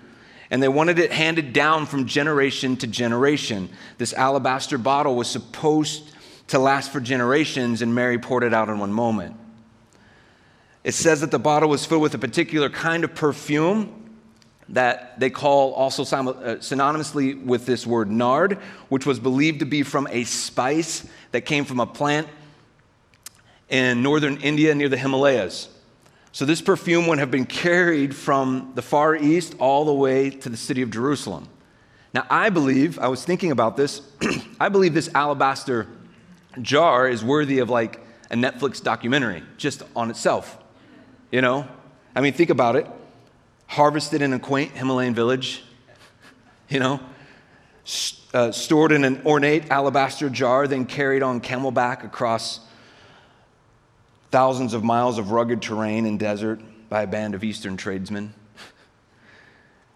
And 0.49 0.63
they 0.63 0.69
wanted 0.69 0.97
it 0.97 1.11
handed 1.11 1.53
down 1.53 1.85
from 1.85 2.07
generation 2.07 2.77
to 2.77 2.87
generation. 2.87 3.69
This 3.99 4.11
alabaster 4.13 4.79
bottle 4.79 5.15
was 5.15 5.27
supposed 5.27 6.09
to 6.47 6.59
last 6.59 6.91
for 6.91 6.99
generations, 6.99 7.81
and 7.81 7.93
Mary 7.93 8.17
poured 8.17 8.43
it 8.43 8.53
out 8.53 8.69
in 8.69 8.79
one 8.79 8.91
moment. 8.91 9.35
It 10.83 10.93
says 10.93 11.21
that 11.21 11.31
the 11.31 11.39
bottle 11.39 11.69
was 11.69 11.85
filled 11.85 12.01
with 12.01 12.13
a 12.13 12.17
particular 12.17 12.69
kind 12.69 13.03
of 13.03 13.13
perfume 13.13 14.05
that 14.69 15.19
they 15.19 15.29
call 15.29 15.73
also 15.73 16.03
uh, 16.03 16.57
synonymously 16.57 17.43
with 17.43 17.65
this 17.65 17.87
word 17.87 18.09
nard, 18.09 18.53
which 18.89 19.05
was 19.05 19.19
believed 19.19 19.59
to 19.59 19.65
be 19.65 19.83
from 19.83 20.07
a 20.09 20.23
spice 20.23 21.07
that 21.31 21.41
came 21.41 21.65
from 21.65 21.79
a 21.79 21.85
plant 21.85 22.27
in 23.69 24.01
northern 24.01 24.37
India 24.37 24.73
near 24.75 24.89
the 24.89 24.97
Himalayas. 24.97 25.69
So, 26.31 26.45
this 26.45 26.61
perfume 26.61 27.07
would 27.07 27.19
have 27.19 27.31
been 27.31 27.45
carried 27.45 28.15
from 28.15 28.73
the 28.75 28.81
Far 28.81 29.15
East 29.15 29.55
all 29.59 29.85
the 29.85 29.93
way 29.93 30.29
to 30.29 30.49
the 30.49 30.57
city 30.57 30.81
of 30.81 30.91
Jerusalem. 30.91 31.47
Now, 32.13 32.25
I 32.29 32.49
believe, 32.49 32.99
I 32.99 33.07
was 33.07 33.23
thinking 33.25 33.51
about 33.51 33.75
this, 33.75 34.01
I 34.59 34.69
believe 34.69 34.93
this 34.93 35.09
alabaster 35.13 35.87
jar 36.61 37.07
is 37.07 37.23
worthy 37.23 37.59
of 37.59 37.69
like 37.69 37.99
a 38.29 38.35
Netflix 38.35 38.81
documentary 38.81 39.43
just 39.57 39.83
on 39.95 40.09
itself. 40.09 40.57
You 41.31 41.41
know? 41.41 41.67
I 42.15 42.21
mean, 42.21 42.33
think 42.33 42.49
about 42.49 42.75
it 42.75 42.87
harvested 43.67 44.21
in 44.21 44.33
a 44.33 44.39
quaint 44.39 44.71
Himalayan 44.71 45.13
village, 45.13 45.63
you 46.69 46.79
know, 46.79 46.99
uh, 48.33 48.51
stored 48.51 48.91
in 48.91 49.03
an 49.03 49.21
ornate 49.25 49.69
alabaster 49.69 50.29
jar, 50.29 50.67
then 50.67 50.85
carried 50.85 51.21
on 51.21 51.41
camelback 51.41 52.03
across 52.03 52.61
thousands 54.31 54.73
of 54.73 54.83
miles 54.83 55.17
of 55.17 55.31
rugged 55.31 55.61
terrain 55.61 56.05
and 56.05 56.19
desert 56.19 56.59
by 56.89 57.03
a 57.03 57.07
band 57.07 57.35
of 57.35 57.43
Eastern 57.43 57.77
tradesmen. 57.77 58.33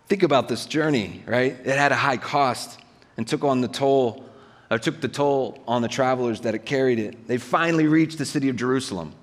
Think 0.08 0.24
about 0.24 0.48
this 0.50 0.65
journey, 0.65 1.24
right? 1.25 1.53
It 1.63 1.77
had 1.77 1.91
a 1.91 1.96
high 1.96 2.18
cost 2.18 2.80
and 3.18 3.27
took 3.27 3.44
on 3.44 3.62
the 3.62 3.68
toll, 3.68 4.25
or 4.72 4.80
took 4.80 5.01
the 5.01 5.08
toll 5.10 5.62
on 5.68 5.82
the 5.82 5.90
travelers 5.90 6.42
that 6.42 6.56
it 6.56 6.66
carried 6.66 6.98
it. 6.98 7.28
They 7.28 7.38
finally 7.38 7.88
reached 7.88 8.18
the 8.18 8.25
city 8.25 8.48
of 8.48 8.56
Jerusalem. 8.56 9.13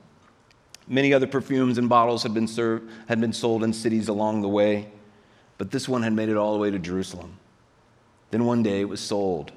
Many 0.87 1.15
other 1.15 1.27
perfumes 1.27 1.79
and 1.79 1.89
bottles 1.89 2.23
had 2.23 2.35
been, 2.35 2.47
served, 2.47 2.91
had 3.09 3.19
been 3.19 3.33
sold 3.33 3.65
in 3.65 3.73
cities 3.73 4.09
along 4.09 4.43
the 4.43 4.49
way, 4.49 4.91
but 5.57 5.71
this 5.71 5.89
one 5.89 6.03
had 6.03 6.13
made 6.13 6.29
it 6.29 6.37
all 6.37 6.53
the 6.53 6.59
way 6.59 6.71
to 6.71 6.79
Jerusalem. 6.79 7.39
Then 8.31 8.45
one 8.45 8.63
day 8.63 8.83
it 8.83 8.89
was 8.89 9.01
sold. 9.01 9.51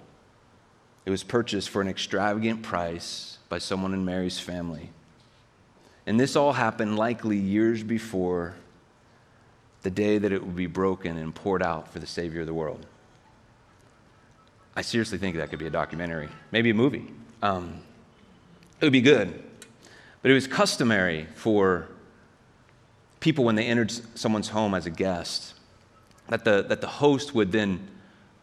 It 1.05 1.09
was 1.09 1.23
purchased 1.23 1.69
for 1.69 1.81
an 1.81 1.89
extravagant 1.89 2.63
price 2.63 3.37
by 3.49 3.57
someone 3.57 3.93
in 3.93 4.05
Mary's 4.05 4.39
family. 4.39 4.91
And 6.05 6.17
this 6.17 6.37
all 6.37 6.53
happened 6.53 6.97
likely 6.97 7.37
years 7.37 7.83
before 7.83 8.55
the 9.81 9.91
day 9.91 10.17
that 10.17 10.31
it 10.31 10.41
would 10.41 10.55
be 10.55 10.67
broken 10.67 11.17
and 11.17 11.35
poured 11.35 11.61
out 11.61 11.91
for 11.91 11.99
the 11.99 12.07
Savior 12.07 12.41
of 12.41 12.47
the 12.47 12.53
world. 12.53 12.85
I 14.75 14.81
seriously 14.81 15.17
think 15.17 15.35
that 15.35 15.49
could 15.49 15.59
be 15.59 15.67
a 15.67 15.71
documentary, 15.71 16.29
maybe 16.51 16.69
a 16.69 16.73
movie. 16.73 17.11
Um, 17.41 17.81
it 18.79 18.85
would 18.85 18.93
be 18.93 19.01
good. 19.01 19.43
But 20.21 20.31
it 20.31 20.33
was 20.33 20.47
customary 20.47 21.27
for 21.35 21.87
people 23.19 23.43
when 23.43 23.55
they 23.55 23.65
entered 23.65 23.91
someone's 24.15 24.49
home 24.49 24.73
as 24.73 24.85
a 24.85 24.89
guest 24.89 25.53
that 26.29 26.45
the, 26.45 26.61
that 26.63 26.81
the 26.81 26.87
host 26.87 27.35
would 27.35 27.51
then 27.51 27.87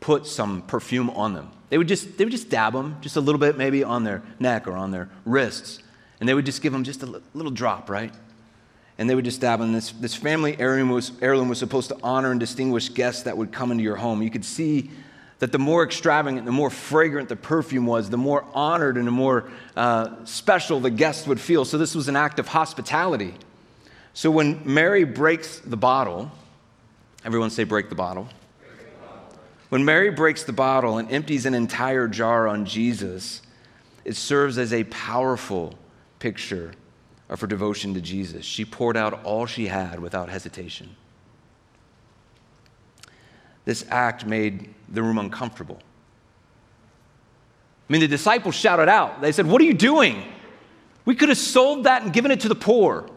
put 0.01 0.27
some 0.27 0.63
perfume 0.63 1.11
on 1.11 1.35
them. 1.35 1.51
They 1.71 1.79
would, 1.79 1.89
just, 1.89 2.19
they 2.19 2.25
would 2.25 2.31
just 2.31 2.49
dab 2.49 2.73
them, 2.73 2.97
just 3.01 3.17
a 3.17 3.21
little 3.21 3.39
bit 3.39 3.57
maybe 3.57 3.83
on 3.83 4.05
their 4.05 4.23
neck 4.39 4.67
or 4.67 4.73
on 4.73 4.91
their 4.91 5.09
wrists, 5.25 5.81
and 6.21 6.29
they 6.29 6.35
would 6.35 6.47
just 6.47 6.63
give 6.63 6.73
them 6.73 6.85
just 6.85 7.03
a 7.03 7.23
little 7.35 7.51
drop, 7.51 7.89
right? 7.91 8.13
And 8.99 9.09
they 9.09 9.15
would 9.15 9.25
just 9.25 9.41
dab 9.41 9.61
them. 9.61 9.73
This, 9.73 9.93
this 9.93 10.15
family 10.15 10.59
heirloom 10.59 10.91
was, 10.91 11.13
heirloom 11.21 11.49
was 11.49 11.59
supposed 11.59 11.89
to 11.89 11.97
honor 12.03 12.31
and 12.31 12.41
distinguish 12.41 12.89
guests 12.89 13.23
that 13.23 13.37
would 13.37 13.53
come 13.53 13.71
into 13.71 13.85
your 13.85 13.97
home. 13.97 14.23
You 14.23 14.31
could 14.31 14.45
see 14.45 14.91
that 15.39 15.53
the 15.53 15.59
more 15.59 15.85
extravagant, 15.85 16.45
the 16.47 16.53
more 16.53 16.71
fragrant 16.71 17.29
the 17.29 17.37
perfume 17.37 17.87
was, 17.87 18.11
the 18.11 18.17
more 18.17 18.45
honored 18.55 18.97
and 18.97 19.07
the 19.07 19.13
more 19.13 19.51
uh, 19.77 20.25
special 20.25 20.81
the 20.81 20.91
guests 20.91 21.27
would 21.27 21.41
feel. 21.41 21.65
So, 21.65 21.79
this 21.79 21.95
was 21.95 22.09
an 22.09 22.17
act 22.17 22.39
of 22.39 22.49
hospitality. 22.49 23.35
So, 24.15 24.31
when 24.31 24.61
Mary 24.65 25.05
breaks 25.05 25.61
the 25.61 25.77
bottle, 25.77 26.31
everyone 27.25 27.51
say, 27.51 27.65
break 27.65 27.89
the 27.89 27.95
bottle. 27.95 28.29
When 29.69 29.85
Mary 29.85 30.11
breaks 30.11 30.45
the 30.45 30.53
bottle 30.53 30.99
and 30.99 31.11
empties 31.11 31.45
an 31.45 31.55
entire 31.55 32.09
jar 32.09 32.49
on 32.49 32.65
Jesus, 32.65 33.43
it 34.05 34.17
serves 34.17 34.57
as 34.57 34.73
a 34.73 34.85
powerful 34.85 35.75
picture 36.19 36.73
of 37.29 37.41
her 37.43 37.47
devotion 37.47 37.93
to 37.95 38.01
Jesus. 38.01 38.47
She 38.47 38.65
poured 38.65 38.97
out 38.97 39.25
all 39.25 39.45
she 39.45 39.67
had 39.67 40.01
without 40.01 40.31
hesitation. 40.31 40.97
This 43.69 43.85
act 43.91 44.25
made 44.25 44.73
the 44.89 45.03
room 45.03 45.19
uncomfortable. 45.19 45.79
I 47.87 47.93
mean, 47.93 48.01
the 48.01 48.09
disciples 48.09 48.55
shouted 48.55 48.89
out. 48.89 49.21
They 49.21 49.31
said, 49.31 49.45
What 49.47 49.61
are 49.61 49.67
you 49.67 49.75
doing? 49.75 50.23
We 51.05 51.15
could 51.15 51.29
have 51.29 51.37
sold 51.37 51.85
that 51.85 52.03
and 52.03 52.11
given 52.11 52.31
it 52.31 52.41
to 52.41 52.49
the 52.49 52.55
poor. 52.55 53.11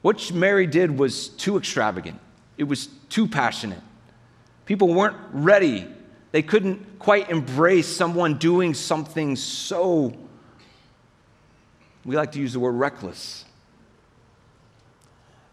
What 0.00 0.32
Mary 0.32 0.66
did 0.66 0.98
was 0.98 1.28
too 1.28 1.58
extravagant, 1.58 2.18
it 2.56 2.64
was 2.64 2.86
too 3.10 3.28
passionate. 3.28 3.82
People 4.64 4.94
weren't 4.94 5.18
ready. 5.30 5.86
They 6.32 6.40
couldn't 6.40 6.98
quite 6.98 7.28
embrace 7.28 7.86
someone 7.86 8.38
doing 8.38 8.72
something 8.72 9.36
so, 9.36 10.16
we 12.02 12.16
like 12.16 12.32
to 12.32 12.40
use 12.40 12.54
the 12.54 12.60
word 12.60 12.76
reckless. 12.76 13.44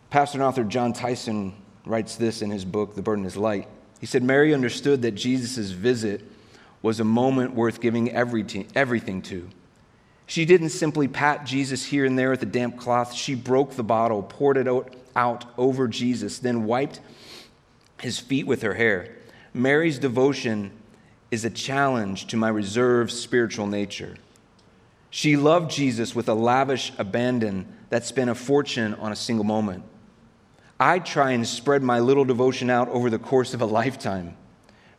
Pastor 0.09 0.37
and 0.37 0.43
author 0.43 0.63
Jon 0.63 0.93
Tyson 0.93 1.55
writes 1.85 2.15
this 2.15 2.41
in 2.41 2.49
his 2.51 2.65
book, 2.65 2.95
The 2.95 3.01
Burden 3.01 3.25
is 3.25 3.37
Light. 3.37 3.67
He 3.99 4.05
said, 4.05 4.23
Mary 4.23 4.53
understood 4.53 5.01
that 5.03 5.11
Jesus' 5.11 5.71
visit 5.71 6.21
was 6.81 6.99
a 6.99 7.05
moment 7.05 7.53
worth 7.53 7.81
giving 7.81 8.11
everything 8.11 9.21
to. 9.23 9.49
She 10.27 10.45
didn't 10.45 10.69
simply 10.69 11.07
pat 11.07 11.45
Jesus 11.45 11.85
here 11.85 12.05
and 12.05 12.17
there 12.17 12.31
with 12.31 12.43
a 12.43 12.47
damp 12.47 12.77
cloth. 12.77 13.13
She 13.13 13.35
broke 13.35 13.75
the 13.75 13.83
bottle, 13.83 14.23
poured 14.23 14.57
it 14.57 14.67
out 15.15 15.45
over 15.57 15.87
Jesus, 15.87 16.39
then 16.39 16.65
wiped 16.65 16.99
his 18.01 18.19
feet 18.19 18.47
with 18.47 18.61
her 18.61 18.73
hair. 18.73 19.15
Mary's 19.53 19.99
devotion 19.99 20.71
is 21.31 21.45
a 21.45 21.49
challenge 21.49 22.27
to 22.27 22.37
my 22.37 22.49
reserved 22.49 23.11
spiritual 23.11 23.67
nature. 23.67 24.15
She 25.09 25.37
loved 25.37 25.71
Jesus 25.71 26.13
with 26.13 26.27
a 26.27 26.33
lavish 26.33 26.91
abandon 26.97 27.67
that 27.89 28.05
spent 28.05 28.29
a 28.29 28.35
fortune 28.35 28.95
on 28.95 29.11
a 29.11 29.15
single 29.15 29.45
moment. 29.45 29.83
I 30.79 30.99
try 30.99 31.31
and 31.31 31.47
spread 31.47 31.83
my 31.83 31.99
little 31.99 32.25
devotion 32.25 32.69
out 32.69 32.89
over 32.89 33.09
the 33.09 33.19
course 33.19 33.53
of 33.53 33.61
a 33.61 33.65
lifetime. 33.65 34.35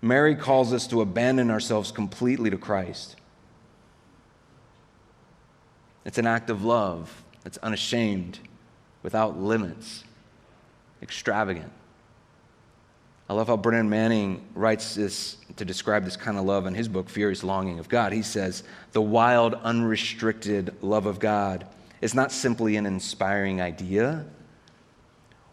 Mary 0.00 0.34
calls 0.34 0.72
us 0.72 0.86
to 0.88 1.00
abandon 1.00 1.50
ourselves 1.50 1.90
completely 1.90 2.50
to 2.50 2.56
Christ. 2.56 3.16
It's 6.04 6.18
an 6.18 6.26
act 6.26 6.50
of 6.50 6.64
love 6.64 7.24
that's 7.42 7.58
unashamed, 7.58 8.38
without 9.02 9.38
limits, 9.38 10.04
extravagant. 11.02 11.72
I 13.28 13.34
love 13.34 13.48
how 13.48 13.56
Brennan 13.56 13.90
Manning 13.90 14.46
writes 14.54 14.94
this 14.94 15.36
to 15.56 15.64
describe 15.64 16.04
this 16.04 16.16
kind 16.16 16.38
of 16.38 16.44
love 16.44 16.66
in 16.66 16.74
his 16.74 16.86
book, 16.86 17.08
Furious 17.08 17.42
Longing 17.42 17.80
of 17.80 17.88
God. 17.88 18.12
He 18.12 18.22
says, 18.22 18.62
The 18.92 19.02
wild, 19.02 19.54
unrestricted 19.54 20.74
love 20.80 21.06
of 21.06 21.18
God 21.18 21.66
is 22.00 22.14
not 22.14 22.30
simply 22.30 22.76
an 22.76 22.86
inspiring 22.86 23.60
idea, 23.60 24.24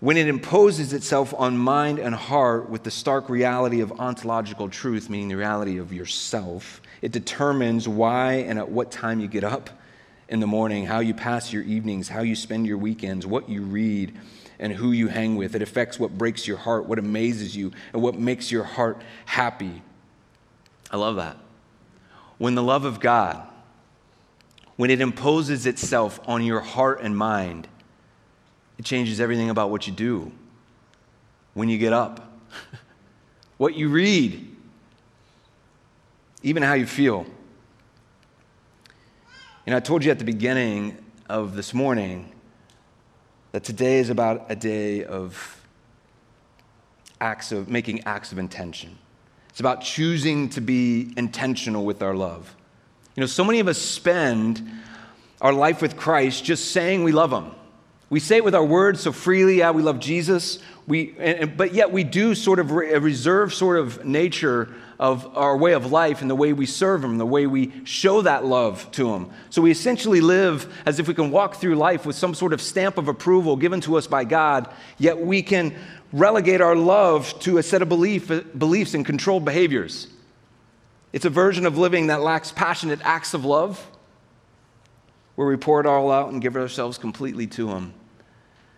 when 0.03 0.17
it 0.17 0.27
imposes 0.27 0.91
itself 0.91 1.33
on 1.37 1.57
mind 1.57 1.97
and 1.97 2.13
heart 2.13 2.69
with 2.69 2.83
the 2.83 2.91
stark 2.91 3.29
reality 3.29 3.79
of 3.79 4.01
ontological 4.01 4.67
truth, 4.67 5.09
meaning 5.09 5.29
the 5.29 5.37
reality 5.37 5.77
of 5.77 5.93
yourself, 5.93 6.81
it 7.01 7.13
determines 7.13 7.87
why 7.87 8.33
and 8.33 8.59
at 8.59 8.67
what 8.67 8.91
time 8.91 9.21
you 9.21 9.29
get 9.29 9.45
up 9.45 9.69
in 10.27 10.41
the 10.41 10.45
morning, 10.45 10.85
how 10.85 10.99
you 10.99 11.13
pass 11.13 11.53
your 11.53 11.63
evenings, 11.63 12.09
how 12.09 12.19
you 12.19 12.35
spend 12.35 12.67
your 12.67 12.77
weekends, 12.77 13.25
what 13.25 13.47
you 13.47 13.61
read, 13.61 14.13
and 14.59 14.73
who 14.73 14.91
you 14.91 15.07
hang 15.07 15.37
with. 15.37 15.55
It 15.55 15.61
affects 15.61 15.97
what 15.97 16.17
breaks 16.17 16.45
your 16.45 16.57
heart, 16.57 16.85
what 16.85 16.99
amazes 16.99 17.55
you, 17.55 17.71
and 17.93 18.01
what 18.01 18.19
makes 18.19 18.51
your 18.51 18.65
heart 18.65 19.01
happy. 19.23 19.83
I 20.91 20.97
love 20.97 21.15
that. 21.15 21.37
When 22.39 22.55
the 22.55 22.63
love 22.63 22.83
of 22.83 22.99
God, 22.99 23.41
when 24.75 24.89
it 24.89 24.99
imposes 24.99 25.65
itself 25.65 26.19
on 26.27 26.43
your 26.43 26.59
heart 26.59 26.99
and 27.01 27.15
mind, 27.15 27.69
it 28.77 28.85
changes 28.85 29.19
everything 29.19 29.49
about 29.49 29.69
what 29.69 29.87
you 29.87 29.93
do, 29.93 30.31
when 31.53 31.69
you 31.69 31.77
get 31.77 31.93
up, 31.93 32.39
what 33.57 33.75
you 33.75 33.89
read, 33.89 34.55
even 36.41 36.63
how 36.63 36.73
you 36.73 36.85
feel. 36.85 37.25
You 39.65 39.71
know, 39.71 39.77
I 39.77 39.79
told 39.79 40.03
you 40.03 40.11
at 40.11 40.19
the 40.19 40.25
beginning 40.25 40.97
of 41.29 41.55
this 41.55 41.73
morning 41.73 42.31
that 43.53 43.63
today 43.63 43.99
is 43.99 44.09
about 44.09 44.45
a 44.49 44.55
day 44.55 45.05
of 45.05 45.61
acts 47.21 47.51
of 47.51 47.69
making 47.69 48.03
acts 48.03 48.31
of 48.31 48.37
intention. 48.37 48.97
It's 49.49 49.59
about 49.59 49.81
choosing 49.81 50.49
to 50.49 50.61
be 50.61 51.13
intentional 51.15 51.85
with 51.85 52.01
our 52.01 52.15
love. 52.15 52.55
You 53.15 53.21
know, 53.21 53.27
so 53.27 53.43
many 53.43 53.59
of 53.59 53.67
us 53.67 53.77
spend 53.77 54.67
our 55.39 55.53
life 55.53 55.81
with 55.81 55.95
Christ 55.95 56.43
just 56.43 56.71
saying 56.71 57.03
we 57.03 57.11
love 57.11 57.31
Him. 57.31 57.51
We 58.13 58.19
say 58.19 58.37
it 58.37 58.43
with 58.43 58.53
our 58.53 58.63
words 58.63 58.99
so 58.99 59.11
freely, 59.11 59.57
yeah, 59.57 59.71
we 59.71 59.81
love 59.81 59.97
Jesus. 59.97 60.59
We, 60.85 61.15
and, 61.17 61.57
but 61.57 61.73
yet 61.73 61.91
we 61.91 62.03
do 62.03 62.35
sort 62.35 62.59
of 62.59 62.69
re- 62.69 62.91
a 62.91 62.99
reserved 62.99 63.55
sort 63.55 63.79
of 63.79 64.05
nature 64.05 64.71
of 64.99 65.35
our 65.35 65.57
way 65.57 65.73
of 65.73 65.91
life 65.91 66.21
and 66.21 66.29
the 66.29 66.35
way 66.35 66.53
we 66.53 66.67
serve 66.67 67.03
Him, 67.03 67.17
the 67.17 67.25
way 67.25 67.47
we 67.47 67.73
show 67.85 68.21
that 68.21 68.45
love 68.45 68.87
to 68.91 69.11
Him. 69.11 69.31
So 69.49 69.63
we 69.63 69.71
essentially 69.71 70.21
live 70.21 70.71
as 70.85 70.99
if 70.99 71.07
we 71.07 71.15
can 71.15 71.31
walk 71.31 71.55
through 71.55 71.73
life 71.73 72.05
with 72.05 72.15
some 72.15 72.35
sort 72.35 72.53
of 72.53 72.61
stamp 72.61 72.99
of 72.99 73.07
approval 73.07 73.55
given 73.55 73.81
to 73.81 73.97
us 73.97 74.05
by 74.05 74.25
God, 74.25 74.71
yet 74.99 75.19
we 75.19 75.41
can 75.41 75.73
relegate 76.11 76.61
our 76.61 76.75
love 76.75 77.33
to 77.39 77.57
a 77.57 77.63
set 77.63 77.81
of 77.81 77.89
belief, 77.89 78.27
beliefs 78.55 78.93
and 78.93 79.07
controlled 79.07 79.43
behaviors. 79.43 80.05
It's 81.13 81.25
a 81.25 81.31
version 81.31 81.65
of 81.65 81.79
living 81.79 82.05
that 82.07 82.21
lacks 82.21 82.51
passionate 82.51 82.99
acts 83.01 83.33
of 83.33 83.43
love, 83.43 83.89
where 85.33 85.47
we 85.47 85.57
pour 85.57 85.79
it 85.79 85.87
all 85.87 86.11
out 86.11 86.31
and 86.31 86.39
give 86.39 86.55
ourselves 86.55 86.99
completely 86.99 87.47
to 87.47 87.69
Him. 87.69 87.95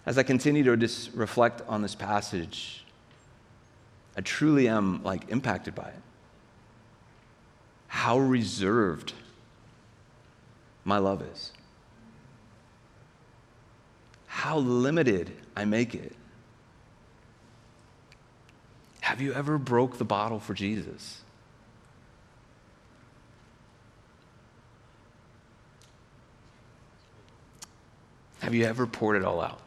As 0.06 0.18
I 0.18 0.24
continue 0.24 0.64
to 0.64 0.78
just 0.78 1.12
reflect 1.14 1.62
on 1.68 1.82
this 1.82 1.96
passage, 1.96 2.86
I 4.16 4.22
truly 4.22 4.68
am 4.68 5.04
like 5.04 5.30
impacted 5.30 5.74
by 5.74 5.90
it. 5.90 6.02
How 7.88 8.20
reserved 8.20 9.14
my 10.84 11.00
love 11.00 11.24
is. 11.34 11.52
How 14.28 14.60
limited 14.60 15.32
I 15.56 15.66
make 15.66 15.96
it. 15.96 16.16
Have 19.02 19.22
you 19.22 19.34
ever 19.34 19.58
broke 19.58 19.98
the 19.98 20.06
bottle 20.06 20.40
for 20.40 20.54
Jesus? 20.54 21.22
Have 28.42 28.54
you 28.54 28.66
ever 28.66 28.86
poured 28.86 29.16
it 29.16 29.24
all 29.24 29.42
out? 29.42 29.65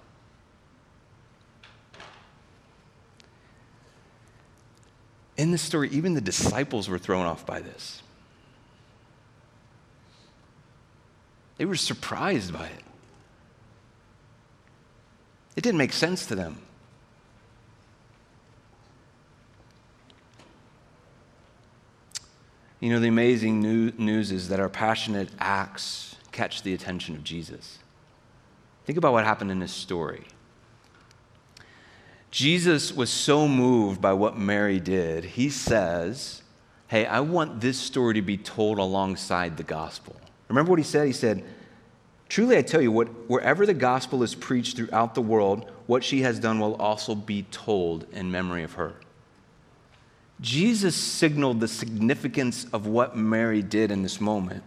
In 5.38 5.52
this 5.52 5.62
story, 5.62 5.88
even 5.90 6.14
the 6.14 6.20
disciples 6.20 6.88
were 6.88 6.98
thrown 6.98 7.24
off 7.24 7.46
by 7.46 7.60
this. 7.60 8.02
They 11.56 11.64
were 11.64 11.76
surprised 11.76 12.52
by 12.52 12.66
it. 12.66 12.82
It 15.56 15.62
didn't 15.62 15.78
make 15.78 15.92
sense 15.92 16.26
to 16.26 16.34
them. 16.34 16.60
You 22.80 22.90
know, 22.90 23.00
the 23.00 23.08
amazing 23.08 23.60
news 23.60 24.30
is 24.30 24.48
that 24.48 24.60
our 24.60 24.68
passionate 24.68 25.30
acts 25.38 26.16
catch 26.30 26.62
the 26.62 26.74
attention 26.74 27.16
of 27.16 27.24
Jesus. 27.24 27.78
Think 28.84 28.98
about 28.98 29.12
what 29.12 29.24
happened 29.24 29.50
in 29.50 29.58
this 29.58 29.72
story. 29.72 30.24
Jesus 32.30 32.92
was 32.92 33.10
so 33.10 33.48
moved 33.48 34.00
by 34.00 34.12
what 34.12 34.36
Mary 34.36 34.80
did, 34.80 35.24
he 35.24 35.48
says, 35.48 36.42
Hey, 36.88 37.06
I 37.06 37.20
want 37.20 37.60
this 37.60 37.78
story 37.78 38.14
to 38.14 38.22
be 38.22 38.36
told 38.36 38.78
alongside 38.78 39.56
the 39.56 39.62
gospel. 39.62 40.16
Remember 40.48 40.70
what 40.70 40.78
he 40.78 40.84
said? 40.84 41.06
He 41.06 41.12
said, 41.12 41.44
Truly 42.28 42.56
I 42.58 42.62
tell 42.62 42.82
you, 42.82 42.92
what, 42.92 43.08
wherever 43.28 43.64
the 43.64 43.74
gospel 43.74 44.22
is 44.22 44.34
preached 44.34 44.76
throughout 44.76 45.14
the 45.14 45.22
world, 45.22 45.70
what 45.86 46.04
she 46.04 46.20
has 46.22 46.38
done 46.38 46.60
will 46.60 46.76
also 46.76 47.14
be 47.14 47.44
told 47.50 48.06
in 48.12 48.30
memory 48.30 48.62
of 48.62 48.74
her. 48.74 48.94
Jesus 50.40 50.94
signaled 50.94 51.60
the 51.60 51.68
significance 51.68 52.66
of 52.72 52.86
what 52.86 53.16
Mary 53.16 53.62
did 53.62 53.90
in 53.90 54.02
this 54.02 54.20
moment. 54.20 54.62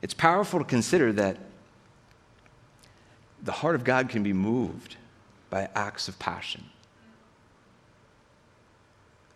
It's 0.00 0.14
powerful 0.14 0.58
to 0.60 0.64
consider 0.64 1.12
that 1.14 1.38
the 3.42 3.52
heart 3.52 3.74
of 3.74 3.84
God 3.84 4.08
can 4.08 4.22
be 4.22 4.32
moved 4.32 4.96
by 5.52 5.68
acts 5.74 6.08
of 6.08 6.18
passion. 6.18 6.64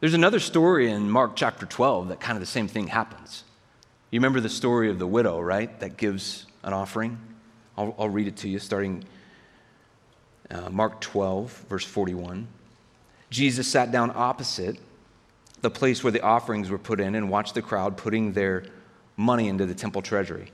There's 0.01 0.15
another 0.15 0.41
story 0.41 0.91
in 0.91 1.11
Mark 1.11 1.37
chapter 1.37 1.67
12 1.67 2.09
that 2.09 2.21
kind 2.21 2.37
of 2.37 2.41
the 2.41 2.47
same 2.47 2.69
thing 2.69 2.87
happens. 2.87 3.45
You 4.11 4.19
remember 4.19 4.41
the 4.41 4.49
story 4.49 4.89
of 4.89 4.99
the 4.99 5.07
widow, 5.07 5.39
right? 5.39 5.79
That 5.81 5.99
gives 5.99 6.47
an 6.63 6.73
offering. 6.73 7.19
I'll, 7.77 7.95
I'll 7.99 8.09
read 8.09 8.29
it 8.29 8.37
to 8.39 8.49
you 8.49 8.59
starting 8.59 9.05
uh, 10.51 10.71
Mark 10.71 11.03
12, 11.03 11.67
verse 11.69 11.85
41. 11.85 12.49
Jesus 13.29 13.69
sat 13.69 13.93
down 13.93 14.11
opposite 14.15 14.79
the 15.61 15.71
place 15.71 16.03
where 16.03 16.13
the 16.13 16.23
offerings 16.23 16.71
were 16.71 16.79
put 16.79 16.99
in 16.99 17.15
and 17.15 17.29
watched 17.29 17.55
the 17.55 17.63
crowd 17.63 17.99
putting 17.99 18.33
their 18.33 18.65
money 19.19 19.49
into 19.49 19.67
the 19.67 19.75
temple 19.75 20.01
treasury. 20.01 20.51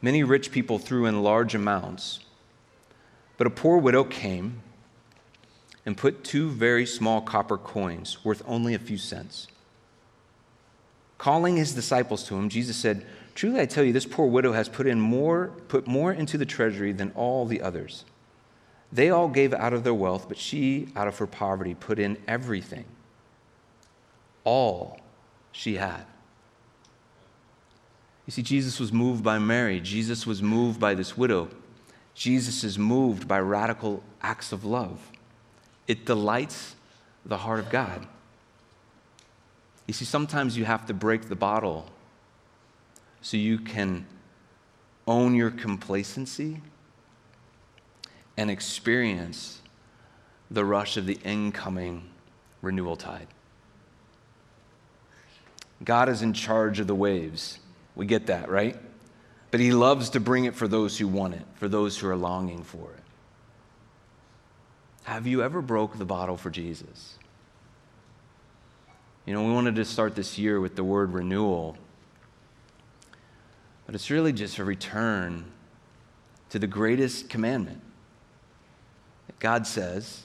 Many 0.00 0.22
rich 0.22 0.52
people 0.52 0.78
threw 0.78 1.06
in 1.06 1.24
large 1.24 1.56
amounts, 1.56 2.20
but 3.38 3.46
a 3.46 3.50
poor 3.50 3.78
widow 3.78 4.04
came 4.04 4.60
and 5.86 5.96
put 5.96 6.22
two 6.22 6.50
very 6.50 6.84
small 6.84 7.22
copper 7.22 7.56
coins 7.56 8.22
worth 8.24 8.42
only 8.46 8.74
a 8.74 8.78
few 8.78 8.98
cents. 8.98 9.46
Calling 11.16 11.56
his 11.56 11.72
disciples 11.72 12.24
to 12.24 12.36
him, 12.36 12.50
Jesus 12.50 12.76
said, 12.76 13.06
Truly 13.34 13.60
I 13.60 13.66
tell 13.66 13.84
you, 13.84 13.92
this 13.92 14.04
poor 14.04 14.26
widow 14.26 14.52
has 14.52 14.68
put 14.68 14.86
in 14.86 15.00
more, 15.00 15.52
put 15.68 15.86
more 15.86 16.12
into 16.12 16.36
the 16.36 16.44
treasury 16.44 16.92
than 16.92 17.12
all 17.14 17.46
the 17.46 17.62
others. 17.62 18.04
They 18.92 19.10
all 19.10 19.28
gave 19.28 19.54
out 19.54 19.72
of 19.72 19.84
their 19.84 19.94
wealth, 19.94 20.26
but 20.28 20.36
she, 20.38 20.88
out 20.96 21.08
of 21.08 21.18
her 21.18 21.26
poverty, 21.26 21.74
put 21.74 21.98
in 21.98 22.18
everything. 22.26 22.84
All 24.44 24.98
she 25.52 25.76
had. 25.76 26.04
You 28.26 28.32
see, 28.32 28.42
Jesus 28.42 28.80
was 28.80 28.92
moved 28.92 29.22
by 29.22 29.38
Mary. 29.38 29.80
Jesus 29.80 30.26
was 30.26 30.42
moved 30.42 30.80
by 30.80 30.94
this 30.94 31.16
widow. 31.16 31.48
Jesus 32.18 32.64
is 32.64 32.76
moved 32.76 33.28
by 33.28 33.38
radical 33.38 34.02
acts 34.20 34.50
of 34.50 34.64
love. 34.64 34.98
It 35.86 36.04
delights 36.04 36.74
the 37.24 37.36
heart 37.36 37.60
of 37.60 37.70
God. 37.70 38.08
You 39.86 39.94
see, 39.94 40.04
sometimes 40.04 40.58
you 40.58 40.64
have 40.64 40.84
to 40.86 40.94
break 40.94 41.28
the 41.28 41.36
bottle 41.36 41.88
so 43.22 43.36
you 43.36 43.56
can 43.60 44.04
own 45.06 45.36
your 45.36 45.52
complacency 45.52 46.60
and 48.36 48.50
experience 48.50 49.62
the 50.50 50.64
rush 50.64 50.96
of 50.96 51.06
the 51.06 51.20
incoming 51.22 52.10
renewal 52.62 52.96
tide. 52.96 53.28
God 55.84 56.08
is 56.08 56.20
in 56.20 56.32
charge 56.32 56.80
of 56.80 56.88
the 56.88 56.96
waves. 56.96 57.60
We 57.94 58.06
get 58.06 58.26
that, 58.26 58.48
right? 58.48 58.76
But 59.50 59.60
He 59.60 59.72
loves 59.72 60.10
to 60.10 60.20
bring 60.20 60.44
it 60.44 60.54
for 60.54 60.68
those 60.68 60.98
who 60.98 61.08
want 61.08 61.34
it, 61.34 61.44
for 61.54 61.68
those 61.68 61.98
who 61.98 62.08
are 62.08 62.16
longing 62.16 62.62
for 62.62 62.92
it. 62.92 63.02
Have 65.04 65.26
you 65.26 65.42
ever 65.42 65.62
broke 65.62 65.96
the 65.96 66.04
bottle 66.04 66.36
for 66.36 66.50
Jesus? 66.50 67.14
You 69.24 69.34
know, 69.34 69.44
we 69.44 69.52
wanted 69.52 69.76
to 69.76 69.84
start 69.84 70.14
this 70.14 70.38
year 70.38 70.60
with 70.60 70.76
the 70.76 70.84
word 70.84 71.12
renewal, 71.12 71.76
but 73.86 73.94
it's 73.94 74.10
really 74.10 74.32
just 74.32 74.58
a 74.58 74.64
return 74.64 75.44
to 76.50 76.58
the 76.58 76.66
greatest 76.66 77.28
commandment 77.28 77.82
God 79.38 79.66
says, 79.66 80.24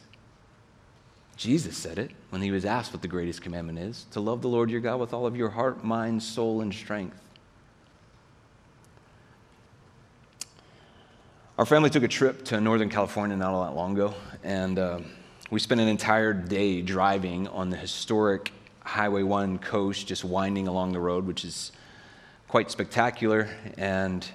Jesus 1.36 1.78
said 1.78 2.00
it 2.00 2.12
when 2.30 2.42
he 2.42 2.52
was 2.52 2.66
asked 2.66 2.94
what 2.94 3.02
the 3.02 3.08
greatest 3.08 3.42
commandment 3.42 3.80
is 3.80 4.06
to 4.12 4.20
love 4.20 4.42
the 4.42 4.48
Lord 4.48 4.70
your 4.70 4.82
God 4.82 5.00
with 5.00 5.14
all 5.14 5.26
of 5.26 5.36
your 5.36 5.50
heart, 5.50 5.84
mind, 5.84 6.22
soul, 6.22 6.62
and 6.62 6.74
strength. 6.74 7.20
Our 11.56 11.68
family 11.68 11.92
took 11.92 12.02
a 12.02 12.08
trip 12.08 12.46
to 12.46 12.60
Northern 12.60 12.90
California 12.90 13.38
not 13.38 13.54
all 13.54 13.64
that 13.64 13.76
long 13.76 13.94
ago, 13.94 14.16
and 14.44 14.80
uh, 14.80 15.00
we 15.52 15.60
spent 15.60 15.80
an 15.80 15.88
entire 15.88 16.34
day 16.34 16.82
driving 16.82 17.48
on 17.48 17.70
the 17.70 17.78
historic 17.78 18.52
Highway 18.80 19.22
1 19.22 19.60
coast, 19.60 20.08
just 20.08 20.26
winding 20.26 20.68
along 20.68 20.94
the 20.94 21.00
road, 21.00 21.28
which 21.28 21.46
is 21.46 21.72
quite 22.48 22.72
spectacular. 22.72 23.50
And 23.78 24.28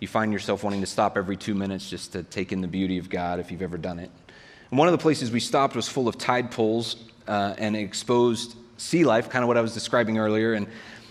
you 0.00 0.08
find 0.08 0.32
yourself 0.32 0.64
wanting 0.64 0.80
to 0.80 0.86
stop 0.86 1.18
every 1.18 1.36
two 1.36 1.54
minutes 1.54 1.90
just 1.90 2.12
to 2.12 2.22
take 2.22 2.50
in 2.50 2.62
the 2.62 2.66
beauty 2.66 2.96
of 2.96 3.10
God 3.10 3.40
if 3.40 3.50
you've 3.50 3.60
ever 3.60 3.76
done 3.76 3.98
it. 3.98 4.10
And 4.70 4.78
one 4.78 4.88
of 4.88 4.92
the 4.92 4.98
places 4.98 5.30
we 5.30 5.40
stopped 5.40 5.76
was 5.76 5.86
full 5.86 6.08
of 6.08 6.16
tide 6.16 6.50
pools 6.50 6.96
uh, 7.28 7.56
and 7.58 7.76
exposed 7.76 8.56
sea 8.78 9.04
life, 9.04 9.28
kind 9.28 9.42
of 9.42 9.48
what 9.48 9.58
I 9.58 9.60
was 9.60 9.74
describing 9.74 10.16
earlier. 10.16 10.54
And 10.54 10.66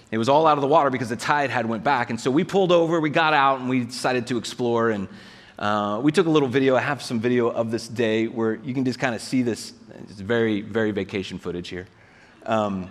it 0.09 0.17
was 0.17 0.29
all 0.29 0.47
out 0.47 0.57
of 0.57 0.63
the 0.63 0.67
water 0.67 0.89
because 0.89 1.09
the 1.09 1.15
tide 1.15 1.51
had 1.51 1.67
went 1.67 1.83
back. 1.83 2.09
And 2.09 2.19
so 2.19 2.31
we 2.31 2.43
pulled 2.43 2.71
over, 2.71 2.99
we 2.99 3.11
got 3.11 3.35
out, 3.35 3.59
and 3.59 3.69
we 3.69 3.83
decided 3.83 4.25
to 4.27 4.39
explore. 4.39 4.89
And 4.89 5.07
uh, 5.57 5.99
we 6.01 6.11
took 6.11 6.25
a 6.25 6.29
little 6.29 6.49
video. 6.49 6.75
I 6.75 6.81
have 6.81 7.01
some 7.01 7.19
video 7.19 7.49
of 7.49 7.69
this 7.69 7.87
day 7.87 8.27
where 8.27 8.55
you 8.55 8.73
can 8.73 8.83
just 8.85 8.99
kind 8.99 9.13
of 9.13 9.21
see 9.21 9.43
this. 9.43 9.73
It's 10.09 10.19
very, 10.19 10.61
very 10.61 10.91
vacation 10.91 11.37
footage 11.37 11.69
here. 11.69 11.87
Um, 12.45 12.89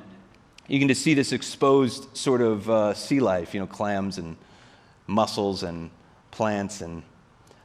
you 0.68 0.78
can 0.78 0.88
just 0.88 1.02
see 1.02 1.14
this 1.14 1.32
exposed 1.32 2.16
sort 2.16 2.40
of 2.40 2.70
uh, 2.70 2.94
sea 2.94 3.20
life, 3.20 3.52
you 3.52 3.60
know, 3.60 3.66
clams 3.66 4.18
and 4.18 4.36
mussels 5.08 5.64
and 5.64 5.90
plants, 6.30 6.80
and 6.80 7.02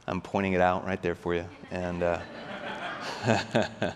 I'm 0.06 0.20
pointing 0.20 0.54
it 0.54 0.60
out 0.60 0.84
right 0.84 1.00
there 1.00 1.14
for 1.14 1.34
you. 1.34 1.44
And 1.70 2.02
uh, 2.02 2.18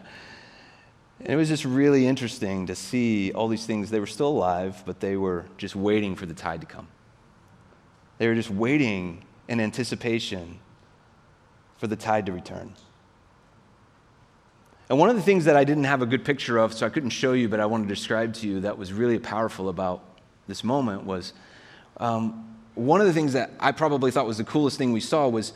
it 1.24 1.34
was 1.34 1.48
just 1.48 1.64
really 1.64 2.06
interesting 2.06 2.68
to 2.68 2.76
see 2.76 3.32
all 3.32 3.48
these 3.48 3.66
things. 3.66 3.90
They 3.90 4.00
were 4.00 4.06
still 4.06 4.28
alive, 4.28 4.82
but 4.86 5.00
they 5.00 5.16
were 5.16 5.46
just 5.58 5.74
waiting 5.74 6.14
for 6.14 6.26
the 6.26 6.34
tide 6.34 6.60
to 6.60 6.66
come. 6.66 6.86
They 8.18 8.28
were 8.28 8.36
just 8.36 8.50
waiting 8.50 9.24
in 9.48 9.58
anticipation 9.58 10.60
for 11.82 11.88
the 11.88 11.96
tide 11.96 12.26
to 12.26 12.30
return. 12.32 12.72
And 14.88 15.00
one 15.00 15.10
of 15.10 15.16
the 15.16 15.22
things 15.22 15.46
that 15.46 15.56
I 15.56 15.64
didn't 15.64 15.82
have 15.82 16.00
a 16.00 16.06
good 16.06 16.24
picture 16.24 16.56
of, 16.58 16.72
so 16.72 16.86
I 16.86 16.90
couldn't 16.90 17.10
show 17.10 17.32
you, 17.32 17.48
but 17.48 17.58
I 17.58 17.66
want 17.66 17.82
to 17.82 17.92
describe 17.92 18.34
to 18.34 18.46
you 18.46 18.60
that 18.60 18.78
was 18.78 18.92
really 18.92 19.18
powerful 19.18 19.68
about 19.68 20.00
this 20.46 20.62
moment 20.62 21.02
was 21.02 21.32
um, 21.96 22.56
one 22.76 23.00
of 23.00 23.08
the 23.08 23.12
things 23.12 23.32
that 23.32 23.50
I 23.58 23.72
probably 23.72 24.12
thought 24.12 24.28
was 24.28 24.38
the 24.38 24.44
coolest 24.44 24.78
thing 24.78 24.92
we 24.92 25.00
saw 25.00 25.26
was, 25.26 25.54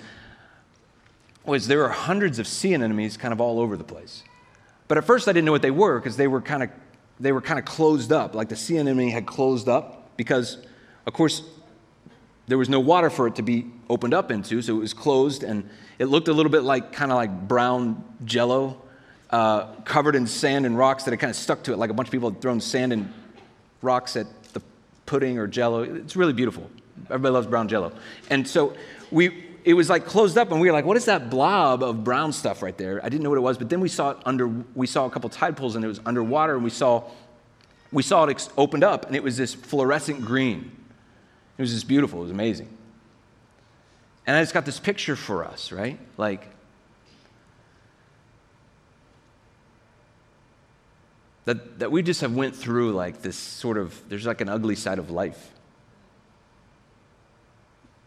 was 1.44 1.68
there 1.68 1.78
were 1.78 1.90
hundreds 1.90 2.40
of 2.40 2.48
sea 2.48 2.74
anemones 2.74 3.16
kind 3.16 3.32
of 3.32 3.40
all 3.40 3.60
over 3.60 3.76
the 3.76 3.84
place. 3.84 4.24
But 4.88 4.98
at 4.98 5.04
first 5.04 5.28
I 5.28 5.32
didn't 5.32 5.44
know 5.44 5.52
what 5.52 5.62
they 5.62 5.70
were 5.70 6.00
because 6.00 6.16
they 6.16 6.26
were 6.26 6.40
kind 6.40 6.64
of 6.64 6.70
they 7.20 7.30
were 7.30 7.40
kind 7.40 7.60
of 7.60 7.64
closed 7.64 8.10
up, 8.10 8.34
like 8.34 8.48
the 8.48 8.56
sea 8.56 8.78
anemone 8.78 9.10
had 9.10 9.26
closed 9.26 9.68
up 9.68 10.16
because, 10.16 10.58
of 11.06 11.12
course, 11.12 11.42
there 12.48 12.58
was 12.58 12.68
no 12.68 12.80
water 12.80 13.10
for 13.10 13.28
it 13.28 13.36
to 13.36 13.42
be 13.42 13.70
opened 13.88 14.14
up 14.14 14.30
into, 14.30 14.62
so 14.62 14.76
it 14.76 14.80
was 14.80 14.94
closed, 14.94 15.42
and 15.42 15.68
it 15.98 16.06
looked 16.06 16.28
a 16.28 16.32
little 16.32 16.50
bit 16.50 16.62
like 16.62 16.92
kind 16.92 17.10
of 17.10 17.16
like 17.16 17.48
brown 17.48 18.02
jello, 18.24 18.80
uh, 19.30 19.66
covered 19.84 20.14
in 20.14 20.26
sand 20.26 20.66
and 20.66 20.76
rocks 20.76 21.04
that 21.04 21.10
had 21.12 21.20
kind 21.20 21.30
of 21.30 21.36
stuck 21.36 21.62
to 21.64 21.72
it, 21.72 21.78
like 21.78 21.90
a 21.90 21.94
bunch 21.94 22.08
of 22.08 22.12
people 22.12 22.30
had 22.30 22.40
thrown 22.40 22.60
sand 22.60 22.92
and 22.92 23.12
rocks 23.82 24.16
at 24.16 24.26
the 24.52 24.60
pudding 25.04 25.38
or 25.38 25.46
jello. 25.46 25.82
It's 25.82 26.16
really 26.16 26.32
beautiful. 26.32 26.70
Everybody 27.06 27.32
loves 27.32 27.46
brown 27.46 27.68
jello. 27.68 27.92
And 28.30 28.46
so 28.46 28.76
we, 29.10 29.44
it 29.64 29.74
was 29.74 29.88
like 29.88 30.04
closed 30.04 30.38
up, 30.38 30.50
and 30.50 30.60
we 30.60 30.68
were 30.68 30.72
like, 30.72 30.84
what 30.84 30.96
is 30.96 31.04
that 31.06 31.30
blob 31.30 31.82
of 31.82 32.04
brown 32.04 32.32
stuff 32.32 32.62
right 32.62 32.76
there? 32.76 33.00
I 33.04 33.08
didn't 33.08 33.22
know 33.22 33.30
what 33.30 33.38
it 33.38 33.42
was, 33.42 33.58
but 33.58 33.68
then 33.68 33.80
we 33.80 33.88
saw 33.88 34.10
it 34.10 34.18
under, 34.24 34.48
we 34.74 34.86
saw 34.86 35.06
a 35.06 35.10
couple 35.10 35.28
tide 35.30 35.56
pools, 35.56 35.76
and 35.76 35.84
it 35.84 35.88
was 35.88 36.00
underwater, 36.06 36.54
and 36.54 36.64
we 36.64 36.70
saw, 36.70 37.04
we 37.92 38.02
saw 38.02 38.24
it 38.24 38.30
ex- 38.30 38.48
opened 38.56 38.84
up, 38.84 39.06
and 39.06 39.14
it 39.14 39.22
was 39.22 39.36
this 39.36 39.54
fluorescent 39.54 40.22
green. 40.24 40.70
It 41.58 41.62
was 41.62 41.72
just 41.72 41.88
beautiful. 41.88 42.20
It 42.20 42.22
was 42.22 42.30
amazing. 42.30 42.75
And 44.26 44.36
I 44.36 44.42
just 44.42 44.52
got 44.52 44.64
this 44.64 44.80
picture 44.80 45.14
for 45.14 45.44
us, 45.44 45.70
right? 45.70 45.98
Like, 46.16 46.48
that, 51.46 51.78
that 51.78 51.92
we 51.92 52.02
just 52.02 52.20
have 52.20 52.34
went 52.34 52.54
through 52.54 52.92
like 52.92 53.22
this 53.22 53.36
sort 53.36 53.78
of, 53.78 53.96
there's 54.08 54.26
like 54.26 54.40
an 54.40 54.48
ugly 54.48 54.74
side 54.74 54.98
of 54.98 55.10
life. 55.10 55.52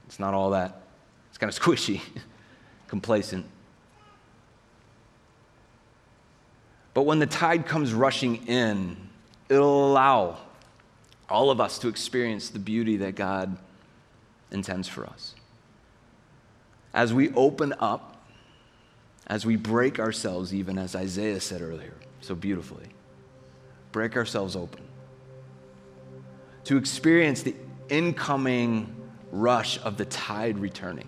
It's 0.08 0.20
not 0.20 0.34
all 0.34 0.52
that, 0.52 0.82
it's 1.30 1.38
kind 1.38 1.52
of 1.52 1.58
squishy, 1.62 2.02
complacent. 2.88 3.46
But 6.94 7.04
when 7.04 7.20
the 7.20 7.28
tide 7.28 7.66
comes 7.66 7.94
rushing 7.94 8.48
in, 8.48 8.98
it'll 9.48 9.90
allow 9.90 10.38
all 11.30 11.50
of 11.50 11.62
us 11.62 11.80
to 11.80 11.88
experience 11.88 12.50
the 12.50 12.60
beauty 12.60 12.98
that 12.98 13.16
God 13.16 13.56
intends 14.52 14.88
for 14.88 15.06
us. 15.06 15.36
As 16.94 17.14
we 17.14 17.32
open 17.34 17.74
up, 17.80 18.26
as 19.28 19.46
we 19.46 19.56
break 19.56 20.00
ourselves, 20.00 20.54
even 20.54 20.78
as 20.78 20.96
Isaiah 20.96 21.40
said 21.40 21.62
earlier 21.62 21.94
so 22.22 22.36
beautifully, 22.36 22.88
break 23.92 24.18
ourselves 24.18 24.56
open 24.56 24.82
to 26.66 26.78
experience 26.78 27.42
the 27.42 27.56
incoming 27.90 28.96
rush 29.32 29.80
of 29.84 29.98
the 29.98 30.06
tide 30.06 30.58
returning. 30.58 31.08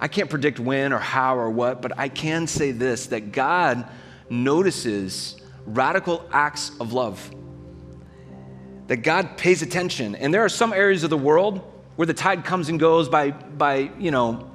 I 0.00 0.08
can't 0.08 0.30
predict 0.30 0.58
when 0.58 0.92
or 0.92 0.98
how 0.98 1.36
or 1.36 1.50
what, 1.50 1.82
but 1.82 1.98
I 1.98 2.08
can 2.08 2.46
say 2.46 2.72
this 2.72 3.06
that 3.08 3.32
God 3.32 3.86
notices 4.30 5.36
radical 5.66 6.26
acts 6.32 6.72
of 6.80 6.92
love. 6.92 7.30
That 8.86 8.98
God 8.98 9.36
pays 9.36 9.62
attention. 9.62 10.14
And 10.16 10.32
there 10.32 10.44
are 10.44 10.48
some 10.48 10.72
areas 10.72 11.04
of 11.04 11.10
the 11.10 11.18
world 11.18 11.69
where 12.00 12.06
the 12.06 12.14
tide 12.14 12.46
comes 12.46 12.70
and 12.70 12.80
goes 12.80 13.10
by, 13.10 13.30
by 13.30 13.90
you 13.98 14.10
know, 14.10 14.50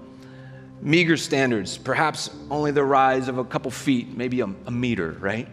meager 0.82 1.16
standards, 1.16 1.78
perhaps 1.78 2.32
only 2.50 2.72
the 2.72 2.84
rise 2.84 3.28
of 3.28 3.38
a 3.38 3.44
couple 3.44 3.70
feet, 3.70 4.18
maybe 4.18 4.40
a, 4.40 4.48
a 4.66 4.72
meter, 4.72 5.12
right? 5.20 5.48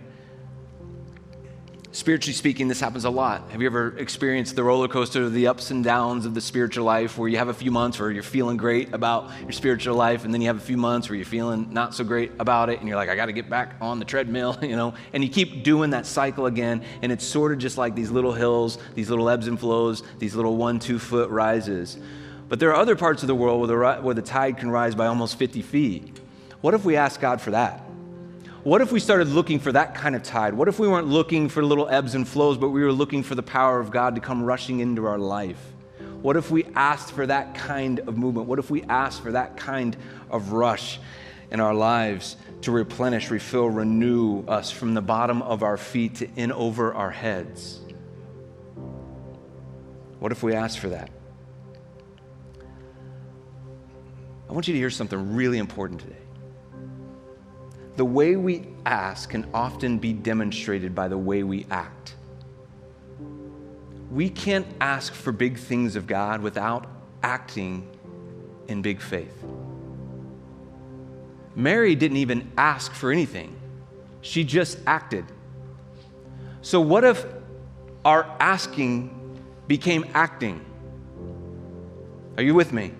Spiritually 1.94 2.32
speaking, 2.32 2.68
this 2.68 2.80
happens 2.80 3.04
a 3.04 3.10
lot. 3.10 3.50
Have 3.50 3.60
you 3.60 3.66
ever 3.66 3.94
experienced 3.98 4.56
the 4.56 4.64
roller 4.64 4.88
coaster 4.88 5.24
of 5.24 5.34
the 5.34 5.48
ups 5.48 5.70
and 5.70 5.84
downs 5.84 6.24
of 6.24 6.32
the 6.32 6.40
spiritual 6.40 6.86
life 6.86 7.18
where 7.18 7.28
you 7.28 7.36
have 7.36 7.48
a 7.48 7.54
few 7.54 7.70
months 7.70 8.00
where 8.00 8.10
you're 8.10 8.22
feeling 8.22 8.56
great 8.56 8.94
about 8.94 9.30
your 9.42 9.52
spiritual 9.52 9.94
life, 9.94 10.24
and 10.24 10.32
then 10.32 10.40
you 10.40 10.46
have 10.46 10.56
a 10.56 10.60
few 10.60 10.78
months 10.78 11.10
where 11.10 11.16
you're 11.16 11.26
feeling 11.26 11.68
not 11.70 11.94
so 11.94 12.02
great 12.02 12.32
about 12.38 12.70
it, 12.70 12.78
and 12.80 12.88
you're 12.88 12.96
like, 12.96 13.10
I 13.10 13.14
got 13.14 13.26
to 13.26 13.32
get 13.32 13.50
back 13.50 13.76
on 13.82 13.98
the 13.98 14.06
treadmill, 14.06 14.56
you 14.62 14.74
know? 14.74 14.94
And 15.12 15.22
you 15.22 15.28
keep 15.28 15.64
doing 15.64 15.90
that 15.90 16.06
cycle 16.06 16.46
again, 16.46 16.82
and 17.02 17.12
it's 17.12 17.26
sort 17.26 17.52
of 17.52 17.58
just 17.58 17.76
like 17.76 17.94
these 17.94 18.10
little 18.10 18.32
hills, 18.32 18.78
these 18.94 19.10
little 19.10 19.28
ebbs 19.28 19.46
and 19.46 19.60
flows, 19.60 20.02
these 20.18 20.34
little 20.34 20.56
one, 20.56 20.78
two 20.78 20.98
foot 20.98 21.28
rises. 21.28 21.98
But 22.48 22.58
there 22.58 22.70
are 22.70 22.76
other 22.76 22.96
parts 22.96 23.22
of 23.22 23.26
the 23.26 23.34
world 23.34 23.60
where 23.60 23.96
the, 23.96 24.00
where 24.00 24.14
the 24.14 24.22
tide 24.22 24.56
can 24.56 24.70
rise 24.70 24.94
by 24.94 25.08
almost 25.08 25.38
50 25.38 25.60
feet. 25.60 26.20
What 26.62 26.72
if 26.72 26.86
we 26.86 26.96
ask 26.96 27.20
God 27.20 27.42
for 27.42 27.50
that? 27.50 27.81
What 28.64 28.80
if 28.80 28.92
we 28.92 29.00
started 29.00 29.26
looking 29.26 29.58
for 29.58 29.72
that 29.72 29.92
kind 29.96 30.14
of 30.14 30.22
tide? 30.22 30.54
What 30.54 30.68
if 30.68 30.78
we 30.78 30.86
weren't 30.86 31.08
looking 31.08 31.48
for 31.48 31.64
little 31.64 31.88
ebbs 31.88 32.14
and 32.14 32.26
flows, 32.26 32.56
but 32.56 32.68
we 32.68 32.84
were 32.84 32.92
looking 32.92 33.24
for 33.24 33.34
the 33.34 33.42
power 33.42 33.80
of 33.80 33.90
God 33.90 34.14
to 34.14 34.20
come 34.20 34.44
rushing 34.44 34.78
into 34.78 35.04
our 35.04 35.18
life? 35.18 35.58
What 36.20 36.36
if 36.36 36.52
we 36.52 36.64
asked 36.76 37.10
for 37.10 37.26
that 37.26 37.56
kind 37.56 37.98
of 37.98 38.16
movement? 38.16 38.46
What 38.46 38.60
if 38.60 38.70
we 38.70 38.84
asked 38.84 39.20
for 39.22 39.32
that 39.32 39.56
kind 39.56 39.96
of 40.30 40.52
rush 40.52 41.00
in 41.50 41.58
our 41.58 41.74
lives 41.74 42.36
to 42.60 42.70
replenish, 42.70 43.32
refill, 43.32 43.68
renew 43.68 44.46
us 44.46 44.70
from 44.70 44.94
the 44.94 45.02
bottom 45.02 45.42
of 45.42 45.64
our 45.64 45.76
feet 45.76 46.14
to 46.16 46.28
in 46.36 46.52
over 46.52 46.94
our 46.94 47.10
heads? 47.10 47.80
What 50.20 50.30
if 50.30 50.44
we 50.44 50.54
asked 50.54 50.78
for 50.78 50.90
that? 50.90 51.10
I 54.48 54.52
want 54.52 54.68
you 54.68 54.74
to 54.74 54.78
hear 54.78 54.90
something 54.90 55.34
really 55.34 55.58
important 55.58 56.02
today. 56.02 56.21
The 57.96 58.04
way 58.04 58.36
we 58.36 58.66
ask 58.86 59.30
can 59.30 59.48
often 59.52 59.98
be 59.98 60.12
demonstrated 60.12 60.94
by 60.94 61.08
the 61.08 61.18
way 61.18 61.42
we 61.42 61.66
act. 61.70 62.14
We 64.10 64.28
can't 64.28 64.66
ask 64.80 65.12
for 65.12 65.32
big 65.32 65.58
things 65.58 65.96
of 65.96 66.06
God 66.06 66.42
without 66.42 66.86
acting 67.22 67.88
in 68.68 68.82
big 68.82 69.00
faith. 69.00 69.44
Mary 71.54 71.94
didn't 71.94 72.16
even 72.16 72.50
ask 72.56 72.92
for 72.92 73.12
anything, 73.12 73.54
she 74.22 74.44
just 74.44 74.78
acted. 74.86 75.24
So, 76.62 76.80
what 76.80 77.04
if 77.04 77.26
our 78.04 78.24
asking 78.40 79.18
became 79.66 80.06
acting? 80.14 80.64
Are 82.36 82.42
you 82.42 82.54
with 82.54 82.72
me? 82.72 82.92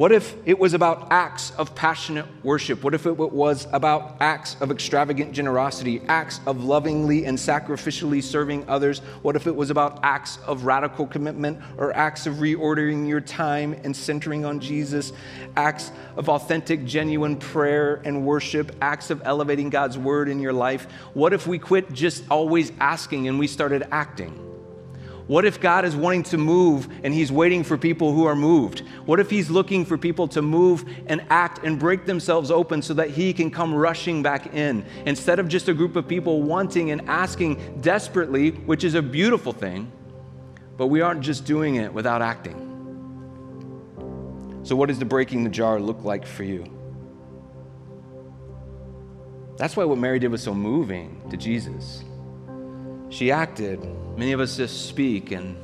What 0.00 0.12
if 0.12 0.34
it 0.46 0.58
was 0.58 0.72
about 0.72 1.08
acts 1.10 1.50
of 1.58 1.74
passionate 1.74 2.24
worship? 2.42 2.82
What 2.82 2.94
if 2.94 3.04
it 3.04 3.18
was 3.18 3.68
about 3.70 4.16
acts 4.18 4.56
of 4.62 4.70
extravagant 4.70 5.32
generosity, 5.32 6.00
acts 6.08 6.40
of 6.46 6.64
lovingly 6.64 7.26
and 7.26 7.36
sacrificially 7.36 8.22
serving 8.22 8.66
others? 8.66 9.00
What 9.20 9.36
if 9.36 9.46
it 9.46 9.54
was 9.54 9.68
about 9.68 10.00
acts 10.02 10.38
of 10.46 10.64
radical 10.64 11.06
commitment 11.06 11.60
or 11.76 11.94
acts 11.94 12.26
of 12.26 12.36
reordering 12.36 13.06
your 13.06 13.20
time 13.20 13.74
and 13.84 13.94
centering 13.94 14.46
on 14.46 14.58
Jesus, 14.58 15.12
acts 15.58 15.92
of 16.16 16.30
authentic, 16.30 16.86
genuine 16.86 17.36
prayer 17.36 18.00
and 18.06 18.24
worship, 18.24 18.74
acts 18.80 19.10
of 19.10 19.20
elevating 19.26 19.68
God's 19.68 19.98
word 19.98 20.30
in 20.30 20.40
your 20.40 20.54
life? 20.54 20.86
What 21.12 21.34
if 21.34 21.46
we 21.46 21.58
quit 21.58 21.92
just 21.92 22.24
always 22.30 22.72
asking 22.80 23.28
and 23.28 23.38
we 23.38 23.46
started 23.46 23.86
acting? 23.92 24.59
What 25.30 25.44
if 25.44 25.60
God 25.60 25.84
is 25.84 25.94
wanting 25.94 26.24
to 26.24 26.38
move 26.38 26.88
and 27.04 27.14
He's 27.14 27.30
waiting 27.30 27.62
for 27.62 27.78
people 27.78 28.12
who 28.12 28.24
are 28.24 28.34
moved? 28.34 28.80
What 29.04 29.20
if 29.20 29.30
He's 29.30 29.48
looking 29.48 29.84
for 29.84 29.96
people 29.96 30.26
to 30.26 30.42
move 30.42 30.84
and 31.06 31.24
act 31.30 31.60
and 31.62 31.78
break 31.78 32.04
themselves 32.04 32.50
open 32.50 32.82
so 32.82 32.94
that 32.94 33.10
He 33.10 33.32
can 33.32 33.48
come 33.48 33.72
rushing 33.72 34.24
back 34.24 34.52
in? 34.52 34.84
Instead 35.06 35.38
of 35.38 35.46
just 35.46 35.68
a 35.68 35.72
group 35.72 35.94
of 35.94 36.08
people 36.08 36.42
wanting 36.42 36.90
and 36.90 37.08
asking 37.08 37.80
desperately, 37.80 38.50
which 38.50 38.82
is 38.82 38.94
a 38.94 39.02
beautiful 39.02 39.52
thing, 39.52 39.92
but 40.76 40.88
we 40.88 41.00
aren't 41.00 41.20
just 41.20 41.44
doing 41.44 41.76
it 41.76 41.94
without 41.94 42.22
acting. 42.22 42.66
So, 44.64 44.74
what 44.74 44.88
does 44.88 44.98
the 44.98 45.04
breaking 45.04 45.44
the 45.44 45.50
jar 45.50 45.78
look 45.78 46.02
like 46.02 46.26
for 46.26 46.42
you? 46.42 46.64
That's 49.58 49.76
why 49.76 49.84
what 49.84 49.98
Mary 49.98 50.18
did 50.18 50.32
was 50.32 50.42
so 50.42 50.54
moving 50.54 51.22
to 51.30 51.36
Jesus. 51.36 52.02
She 53.10 53.30
acted 53.30 53.80
Many 54.20 54.32
of 54.32 54.40
us 54.40 54.58
just 54.58 54.86
speak 54.86 55.30
and 55.30 55.56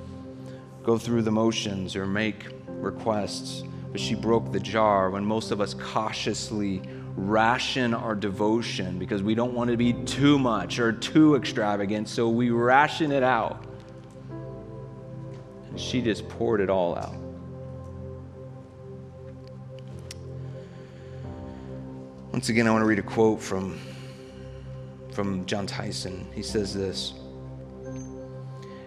go 0.82 0.96
through 0.96 1.20
the 1.20 1.30
motions 1.30 1.94
or 1.94 2.06
make 2.06 2.46
requests, 2.68 3.62
but 3.92 4.00
she 4.00 4.14
broke 4.14 4.50
the 4.50 4.58
jar 4.58 5.10
when 5.10 5.22
most 5.26 5.50
of 5.50 5.60
us 5.60 5.74
cautiously 5.74 6.80
ration 7.16 7.92
our 7.92 8.14
devotion 8.14 8.98
because 8.98 9.22
we 9.22 9.34
don't 9.34 9.52
want 9.52 9.70
to 9.70 9.76
be 9.76 9.92
too 9.92 10.38
much 10.38 10.78
or 10.78 10.90
too 10.90 11.34
extravagant, 11.34 12.08
so 12.08 12.30
we 12.30 12.48
ration 12.48 13.12
it 13.12 13.22
out. 13.22 13.62
And 15.68 15.78
she 15.78 16.00
just 16.00 16.26
poured 16.30 16.62
it 16.62 16.70
all 16.70 16.96
out. 16.96 17.16
Once 22.32 22.48
again, 22.48 22.66
I 22.66 22.70
want 22.70 22.80
to 22.80 22.86
read 22.86 23.00
a 23.00 23.02
quote 23.02 23.42
from, 23.42 23.78
from 25.12 25.44
Jon 25.44 25.66
Tyson. 25.66 26.26
He 26.34 26.42
says 26.42 26.72
this. 26.72 27.12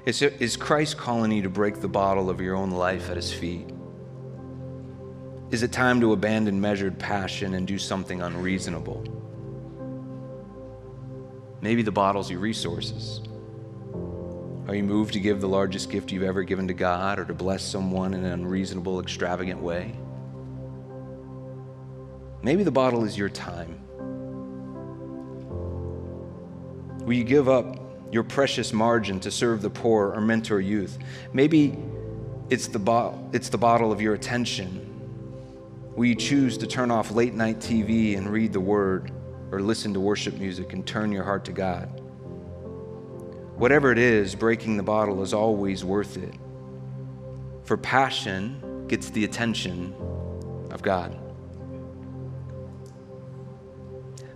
Is, 0.05 0.21
is 0.21 0.55
Christ 0.55 0.97
calling 0.97 1.31
you 1.31 1.41
to 1.41 1.49
break 1.49 1.81
the 1.81 1.87
bottle 1.87 2.29
of 2.29 2.39
your 2.39 2.55
own 2.55 2.71
life 2.71 3.09
at 3.09 3.17
his 3.17 3.33
feet? 3.33 3.69
Is 5.51 5.63
it 5.63 5.71
time 5.71 5.99
to 6.01 6.13
abandon 6.13 6.61
measured 6.61 6.97
passion 6.97 7.55
and 7.55 7.67
do 7.67 7.77
something 7.77 8.21
unreasonable? 8.21 9.03
Maybe 11.61 11.81
the 11.81 11.91
bottle's 11.91 12.31
your 12.31 12.39
resources. 12.39 13.21
Are 14.67 14.75
you 14.75 14.83
moved 14.83 15.13
to 15.13 15.19
give 15.19 15.41
the 15.41 15.47
largest 15.47 15.89
gift 15.89 16.11
you've 16.11 16.23
ever 16.23 16.43
given 16.43 16.67
to 16.67 16.73
God 16.73 17.19
or 17.19 17.25
to 17.25 17.33
bless 17.33 17.63
someone 17.63 18.13
in 18.13 18.23
an 18.23 18.31
unreasonable, 18.31 18.99
extravagant 18.99 19.59
way? 19.61 19.95
Maybe 22.41 22.63
the 22.63 22.71
bottle 22.71 23.03
is 23.03 23.17
your 23.17 23.29
time. 23.29 23.81
Will 27.03 27.13
you 27.13 27.23
give 27.23 27.49
up 27.49 27.88
your 28.11 28.23
precious 28.23 28.73
margin 28.73 29.19
to 29.19 29.31
serve 29.31 29.61
the 29.61 29.69
poor 29.69 30.11
or 30.13 30.21
mentor 30.21 30.59
youth. 30.59 30.97
Maybe 31.33 31.77
it's 32.49 32.67
the, 32.67 32.79
bo- 32.79 33.29
it's 33.33 33.49
the 33.49 33.57
bottle 33.57 33.91
of 33.91 34.01
your 34.01 34.13
attention. 34.13 34.85
Will 35.95 36.05
you 36.05 36.15
choose 36.15 36.57
to 36.57 36.67
turn 36.67 36.91
off 36.91 37.11
late 37.11 37.33
night 37.33 37.59
TV 37.59 38.17
and 38.17 38.29
read 38.29 38.53
the 38.53 38.59
word 38.59 39.11
or 39.51 39.61
listen 39.61 39.93
to 39.93 39.99
worship 39.99 40.35
music 40.35 40.73
and 40.73 40.85
turn 40.85 41.11
your 41.11 41.23
heart 41.23 41.45
to 41.45 41.51
God? 41.51 42.01
Whatever 43.55 43.91
it 43.91 43.97
is, 43.97 44.35
breaking 44.35 44.77
the 44.77 44.83
bottle 44.83 45.21
is 45.21 45.33
always 45.33 45.83
worth 45.83 46.17
it. 46.17 46.33
For 47.65 47.75
passion 47.77 48.87
gets 48.87 49.09
the 49.09 49.25
attention 49.25 49.93
of 50.71 50.81
God. 50.81 51.28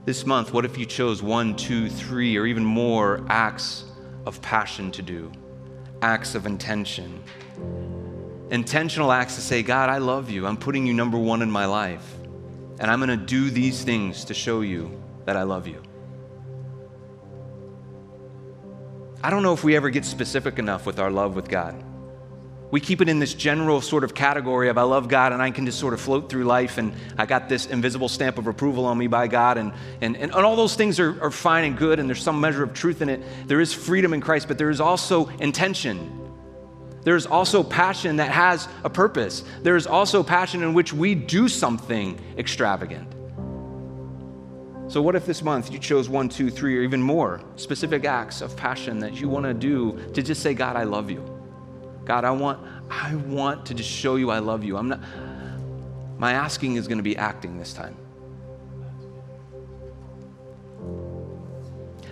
This 0.05 0.25
month, 0.25 0.53
what 0.53 0.65
if 0.65 0.77
you 0.77 0.85
chose 0.85 1.23
one, 1.23 1.55
two, 1.55 1.89
three, 1.89 2.37
or 2.37 2.45
even 2.45 2.65
more 2.65 3.25
acts 3.29 3.85
of 4.25 4.41
passion 4.41 4.91
to 4.91 5.01
do? 5.01 5.31
Acts 6.01 6.35
of 6.35 6.45
intention. 6.45 7.23
Intentional 8.49 9.11
acts 9.11 9.35
to 9.35 9.41
say, 9.41 9.63
God, 9.63 9.89
I 9.89 9.99
love 9.99 10.29
you. 10.29 10.45
I'm 10.45 10.57
putting 10.57 10.85
you 10.85 10.93
number 10.93 11.17
one 11.17 11.41
in 11.41 11.49
my 11.49 11.65
life. 11.65 12.15
And 12.79 12.91
I'm 12.91 12.99
going 12.99 13.17
to 13.17 13.25
do 13.25 13.49
these 13.49 13.83
things 13.83 14.25
to 14.25 14.33
show 14.33 14.61
you 14.61 15.01
that 15.25 15.37
I 15.37 15.43
love 15.43 15.67
you. 15.67 15.81
I 19.23 19.29
don't 19.29 19.43
know 19.43 19.53
if 19.53 19.63
we 19.63 19.75
ever 19.77 19.89
get 19.89 20.03
specific 20.03 20.59
enough 20.59 20.85
with 20.85 20.99
our 20.99 21.11
love 21.11 21.33
with 21.35 21.47
God 21.47 21.81
we 22.73 22.79
keep 22.79 23.01
it 23.01 23.07
in 23.07 23.19
this 23.19 23.35
general 23.35 23.81
sort 23.81 24.03
of 24.03 24.15
category 24.15 24.67
of 24.67 24.79
I 24.79 24.81
love 24.81 25.07
God 25.07 25.31
and 25.31 25.43
I 25.43 25.51
can 25.51 25.63
just 25.63 25.77
sort 25.77 25.93
of 25.93 26.01
float 26.01 26.27
through 26.27 26.45
life 26.45 26.79
and 26.79 26.91
I 27.19 27.27
got 27.27 27.47
this 27.47 27.67
invisible 27.67 28.09
stamp 28.09 28.39
of 28.39 28.47
approval 28.47 28.87
on 28.87 28.97
me 28.97 29.05
by 29.05 29.27
God. 29.27 29.59
And, 29.59 29.73
and, 30.01 30.17
and, 30.17 30.31
all 30.31 30.55
those 30.55 30.73
things 30.73 30.99
are, 30.99 31.21
are 31.21 31.29
fine 31.29 31.65
and 31.65 31.77
good 31.77 31.99
and 31.99 32.09
there's 32.09 32.23
some 32.23 32.41
measure 32.41 32.63
of 32.63 32.73
truth 32.73 33.03
in 33.03 33.09
it. 33.09 33.21
There 33.45 33.61
is 33.61 33.71
freedom 33.71 34.11
in 34.11 34.21
Christ, 34.21 34.47
but 34.47 34.57
there 34.57 34.71
is 34.71 34.81
also 34.81 35.27
intention. 35.37 36.19
There's 37.03 37.27
also 37.27 37.61
passion 37.61 38.15
that 38.15 38.31
has 38.31 38.67
a 38.83 38.89
purpose. 38.89 39.43
There 39.61 39.75
is 39.75 39.85
also 39.85 40.23
passion 40.23 40.63
in 40.63 40.73
which 40.73 40.91
we 40.91 41.13
do 41.13 41.47
something 41.47 42.19
extravagant. 42.39 43.07
So, 44.91 44.99
what 44.99 45.15
if 45.15 45.27
this 45.27 45.43
month 45.43 45.71
you 45.71 45.77
chose 45.77 46.09
one, 46.09 46.27
two, 46.27 46.49
three, 46.49 46.75
or 46.79 46.81
even 46.81 47.03
more 47.03 47.39
specific 47.55 48.03
acts 48.03 48.41
of 48.41 48.57
passion 48.57 48.97
that 48.97 49.13
you 49.21 49.29
want 49.29 49.45
to 49.45 49.53
do 49.53 49.99
to 50.13 50.23
just 50.23 50.41
say, 50.41 50.55
God, 50.55 50.75
I 50.75 50.85
love 50.85 51.11
you? 51.11 51.32
God, 52.05 52.25
I 52.25 52.31
want, 52.31 52.59
I 52.89 53.15
want 53.15 53.67
to 53.67 53.73
just 53.73 53.89
show 53.89 54.15
you 54.15 54.29
I 54.29 54.39
love 54.39 54.63
you. 54.63 54.77
I'm 54.77 54.89
not, 54.89 54.99
my 56.17 56.33
asking 56.33 56.75
is 56.75 56.87
going 56.87 56.97
to 56.97 57.03
be 57.03 57.15
acting 57.17 57.57
this 57.57 57.73
time. 57.73 57.95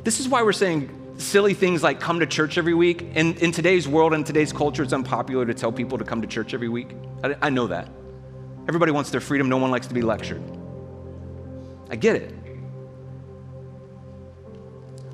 This 0.03 0.19
is 0.19 0.27
why 0.27 0.41
we're 0.41 0.53
saying 0.53 0.97
silly 1.17 1.53
things 1.53 1.83
like 1.83 1.99
come 1.99 2.19
to 2.19 2.25
church 2.25 2.57
every 2.57 2.73
week. 2.73 3.03
In, 3.13 3.35
in 3.37 3.51
today's 3.51 3.87
world 3.87 4.13
and 4.13 4.25
today's 4.25 4.51
culture, 4.51 4.81
it's 4.83 4.93
unpopular 4.93 5.45
to 5.45 5.53
tell 5.53 5.71
people 5.71 5.97
to 5.97 6.03
come 6.03 6.21
to 6.21 6.27
church 6.27 6.53
every 6.53 6.69
week. 6.69 6.89
I, 7.23 7.35
I 7.43 7.49
know 7.49 7.67
that. 7.67 7.87
Everybody 8.67 8.91
wants 8.91 9.11
their 9.11 9.21
freedom, 9.21 9.49
no 9.49 9.57
one 9.57 9.71
likes 9.71 9.87
to 9.87 9.93
be 9.93 10.01
lectured. 10.01 10.41
I 11.89 11.95
get 11.95 12.15
it. 12.15 12.33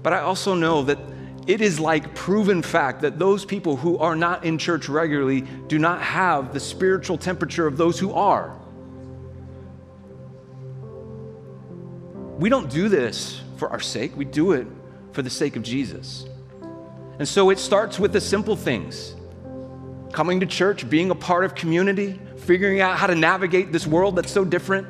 But 0.04 0.14
I 0.14 0.20
also 0.20 0.54
know 0.54 0.84
that 0.84 1.00
it 1.48 1.62
is 1.62 1.80
like 1.80 2.14
proven 2.14 2.62
fact 2.62 3.02
that 3.02 3.18
those 3.18 3.46
people 3.46 3.78
who 3.78 3.98
are 3.98 4.16
not 4.16 4.44
in 4.44 4.58
church 4.58 4.90
regularly 4.90 5.42
do 5.68 5.80
not 5.80 6.02
have 6.02 6.54
the 6.54 6.60
spiritual 6.60 7.18
temperature 7.18 7.66
of 7.66 7.78
those 7.78 7.98
who 7.98 8.12
are. 8.12 8.54
We 12.38 12.50
don't 12.50 12.70
do 12.70 12.90
this 12.90 13.42
for 13.56 13.70
our 13.70 13.80
sake, 13.80 14.16
we 14.16 14.26
do 14.26 14.52
it 14.52 14.68
for 15.14 15.22
the 15.22 15.30
sake 15.30 15.56
of 15.56 15.64
Jesus. 15.64 16.26
And 17.18 17.28
so 17.28 17.50
it 17.50 17.58
starts 17.58 17.98
with 17.98 18.14
the 18.14 18.22
simple 18.22 18.56
things 18.56 19.16
coming 20.12 20.40
to 20.42 20.46
church, 20.46 20.90
being 20.90 21.12
a 21.12 21.16
part 21.16 21.46
of 21.46 21.56
community, 21.56 22.20
figuring 22.38 22.82
out 22.82 22.98
how 22.98 23.08
to 23.08 23.16
navigate 23.16 23.72
this 23.72 23.88
world 23.88 24.16
that's 24.16 24.32
so 24.32 24.44
different. 24.44 24.88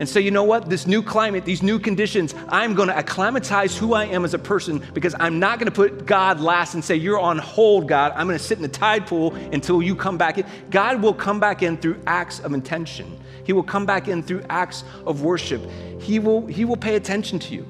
And 0.00 0.08
say, 0.08 0.20
you 0.20 0.30
know 0.30 0.44
what? 0.44 0.70
This 0.70 0.86
new 0.86 1.02
climate, 1.02 1.44
these 1.44 1.62
new 1.62 1.80
conditions, 1.80 2.32
I'm 2.48 2.74
going 2.74 2.88
to 2.88 2.96
acclimatize 2.96 3.76
who 3.76 3.94
I 3.94 4.04
am 4.04 4.24
as 4.24 4.32
a 4.32 4.38
person 4.38 4.80
because 4.94 5.14
I'm 5.18 5.40
not 5.40 5.58
going 5.58 5.66
to 5.66 5.74
put 5.74 6.06
God 6.06 6.38
last 6.40 6.74
and 6.74 6.84
say, 6.84 6.94
You're 6.94 7.18
on 7.18 7.38
hold, 7.38 7.88
God. 7.88 8.12
I'm 8.14 8.28
going 8.28 8.38
to 8.38 8.44
sit 8.44 8.58
in 8.58 8.62
the 8.62 8.68
tide 8.68 9.08
pool 9.08 9.34
until 9.34 9.82
you 9.82 9.96
come 9.96 10.16
back 10.16 10.38
in. 10.38 10.46
God 10.70 11.02
will 11.02 11.14
come 11.14 11.40
back 11.40 11.64
in 11.64 11.76
through 11.76 12.00
acts 12.06 12.38
of 12.38 12.52
intention, 12.52 13.18
He 13.44 13.52
will 13.52 13.64
come 13.64 13.86
back 13.86 14.06
in 14.06 14.22
through 14.22 14.44
acts 14.48 14.84
of 15.04 15.22
worship. 15.22 15.68
He 16.00 16.20
will, 16.20 16.46
he 16.46 16.64
will 16.64 16.76
pay 16.76 16.94
attention 16.94 17.40
to 17.40 17.54
you. 17.54 17.66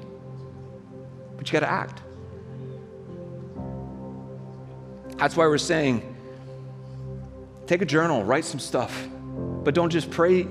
But 1.35 1.47
you 1.47 1.53
got 1.53 1.65
to 1.65 1.71
act. 1.71 2.03
That's 5.17 5.35
why 5.35 5.47
we're 5.47 5.57
saying 5.57 6.15
take 7.65 7.81
a 7.81 7.85
journal, 7.85 8.23
write 8.23 8.45
some 8.45 8.59
stuff, 8.59 9.07
but 9.63 9.73
don't 9.73 9.89
just 9.89 10.09
pray 10.09 10.47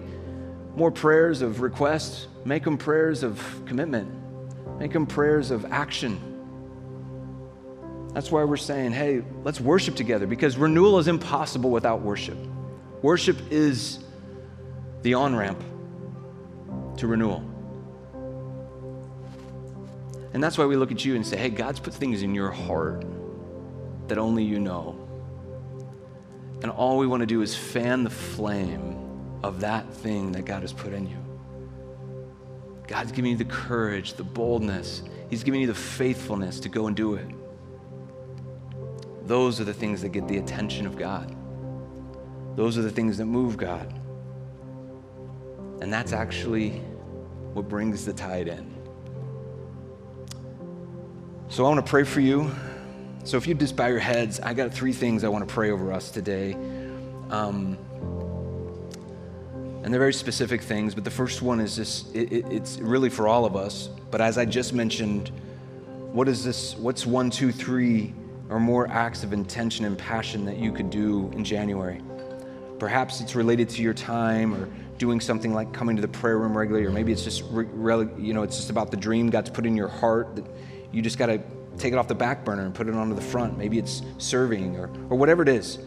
more 0.78 0.92
prayers 0.92 1.42
of 1.42 1.60
request, 1.60 2.28
make 2.44 2.62
them 2.62 2.78
prayers 2.78 3.24
of 3.24 3.62
commitment, 3.66 4.08
make 4.78 4.92
them 4.92 5.06
prayers 5.06 5.50
of 5.50 5.64
action. 5.72 6.20
That's 8.14 8.30
why 8.30 8.44
we're 8.44 8.56
saying, 8.56 8.92
hey, 8.92 9.24
let's 9.42 9.60
worship 9.60 9.96
together 9.96 10.28
because 10.28 10.56
renewal 10.56 11.00
is 11.00 11.08
impossible 11.08 11.70
without 11.70 12.00
worship. 12.00 12.38
Worship 13.02 13.36
is 13.50 13.98
the 15.02 15.14
on 15.14 15.34
ramp 15.34 15.60
to 16.98 17.08
renewal. 17.08 17.44
And 20.32 20.42
that's 20.42 20.56
why 20.58 20.64
we 20.64 20.76
look 20.76 20.92
at 20.92 21.04
you 21.04 21.16
and 21.16 21.26
say, 21.26 21.36
hey, 21.36 21.50
God's 21.50 21.80
put 21.80 21.92
things 21.92 22.22
in 22.22 22.36
your 22.36 22.52
heart 22.52 23.04
that 24.06 24.16
only 24.16 24.44
you 24.44 24.60
know. 24.60 24.96
And 26.62 26.70
all 26.70 26.98
we 26.98 27.08
want 27.08 27.22
to 27.22 27.26
do 27.26 27.42
is 27.42 27.56
fan 27.56 28.04
the 28.04 28.10
flame 28.10 29.07
of 29.42 29.60
that 29.60 29.92
thing 29.92 30.32
that 30.32 30.44
God 30.44 30.62
has 30.62 30.72
put 30.72 30.92
in 30.92 31.08
you. 31.08 31.16
God's 32.86 33.12
giving 33.12 33.32
you 33.32 33.36
the 33.36 33.44
courage, 33.44 34.14
the 34.14 34.24
boldness, 34.24 35.02
He's 35.30 35.44
giving 35.44 35.60
you 35.60 35.66
the 35.66 35.74
faithfulness 35.74 36.58
to 36.60 36.68
go 36.68 36.86
and 36.86 36.96
do 36.96 37.14
it. 37.14 37.28
Those 39.26 39.60
are 39.60 39.64
the 39.64 39.74
things 39.74 40.00
that 40.00 40.08
get 40.08 40.26
the 40.26 40.38
attention 40.38 40.86
of 40.86 40.96
God. 40.96 41.36
Those 42.56 42.78
are 42.78 42.82
the 42.82 42.90
things 42.90 43.18
that 43.18 43.26
move 43.26 43.58
God. 43.58 43.92
And 45.82 45.92
that's 45.92 46.12
actually 46.12 46.80
what 47.52 47.68
brings 47.68 48.06
the 48.06 48.12
tide 48.14 48.48
in. 48.48 48.74
So 51.48 51.64
I 51.64 51.68
want 51.68 51.84
to 51.84 51.88
pray 51.88 52.04
for 52.04 52.20
you. 52.20 52.50
So 53.24 53.36
if 53.36 53.46
you 53.46 53.54
just 53.54 53.76
bow 53.76 53.86
your 53.86 53.98
heads, 53.98 54.40
I 54.40 54.54
got 54.54 54.72
three 54.72 54.92
things 54.92 55.24
I 55.24 55.28
want 55.28 55.46
to 55.46 55.54
pray 55.54 55.70
over 55.70 55.92
us 55.92 56.10
today. 56.10 56.54
Um, 57.30 57.76
and 59.82 59.92
they're 59.92 60.00
very 60.00 60.12
specific 60.12 60.62
things, 60.62 60.94
but 60.94 61.04
the 61.04 61.10
first 61.10 61.42
one 61.42 61.60
is 61.60 61.76
this 61.76 62.10
it, 62.12 62.32
it, 62.32 62.52
it's 62.52 62.78
really 62.78 63.10
for 63.10 63.28
all 63.28 63.44
of 63.44 63.56
us. 63.56 63.88
But 64.10 64.20
as 64.20 64.38
I 64.38 64.44
just 64.44 64.72
mentioned, 64.72 65.30
what 66.12 66.28
is 66.28 66.44
this? 66.44 66.76
What's 66.76 67.06
one, 67.06 67.30
two, 67.30 67.52
three 67.52 68.14
or 68.50 68.58
more 68.58 68.88
acts 68.88 69.22
of 69.24 69.32
intention 69.32 69.84
and 69.84 69.96
passion 69.96 70.44
that 70.46 70.56
you 70.56 70.72
could 70.72 70.90
do 70.90 71.30
in 71.34 71.44
January? 71.44 72.00
Perhaps 72.78 73.20
it's 73.20 73.34
related 73.34 73.68
to 73.70 73.82
your 73.82 73.94
time 73.94 74.54
or 74.54 74.68
doing 74.98 75.20
something 75.20 75.54
like 75.54 75.72
coming 75.72 75.96
to 75.96 76.02
the 76.02 76.08
prayer 76.08 76.38
room 76.38 76.56
regularly, 76.56 76.86
or 76.86 76.90
maybe 76.90 77.12
it's 77.12 77.22
just, 77.22 77.44
you 77.50 78.32
know, 78.34 78.42
it's 78.42 78.56
just 78.56 78.70
about 78.70 78.90
the 78.90 78.96
dream 78.96 79.30
God's 79.30 79.50
put 79.50 79.64
in 79.64 79.76
your 79.76 79.88
heart 79.88 80.34
that 80.36 80.44
you 80.92 81.02
just 81.02 81.18
got 81.18 81.26
to 81.26 81.40
take 81.76 81.92
it 81.92 81.96
off 81.96 82.08
the 82.08 82.14
back 82.14 82.44
burner 82.44 82.64
and 82.64 82.74
put 82.74 82.88
it 82.88 82.94
onto 82.94 83.14
the 83.14 83.20
front. 83.20 83.56
Maybe 83.56 83.78
it's 83.78 84.02
serving 84.18 84.76
or, 84.76 84.90
or 85.10 85.16
whatever 85.16 85.42
it 85.42 85.48
is. 85.48 85.78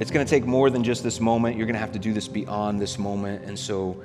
It's 0.00 0.12
going 0.12 0.24
to 0.24 0.30
take 0.30 0.46
more 0.46 0.70
than 0.70 0.84
just 0.84 1.02
this 1.02 1.18
moment. 1.20 1.56
You're 1.56 1.66
going 1.66 1.74
to 1.74 1.80
have 1.80 1.92
to 1.92 1.98
do 1.98 2.12
this 2.12 2.28
beyond 2.28 2.80
this 2.80 2.98
moment. 2.98 3.44
And 3.44 3.58
so 3.58 4.00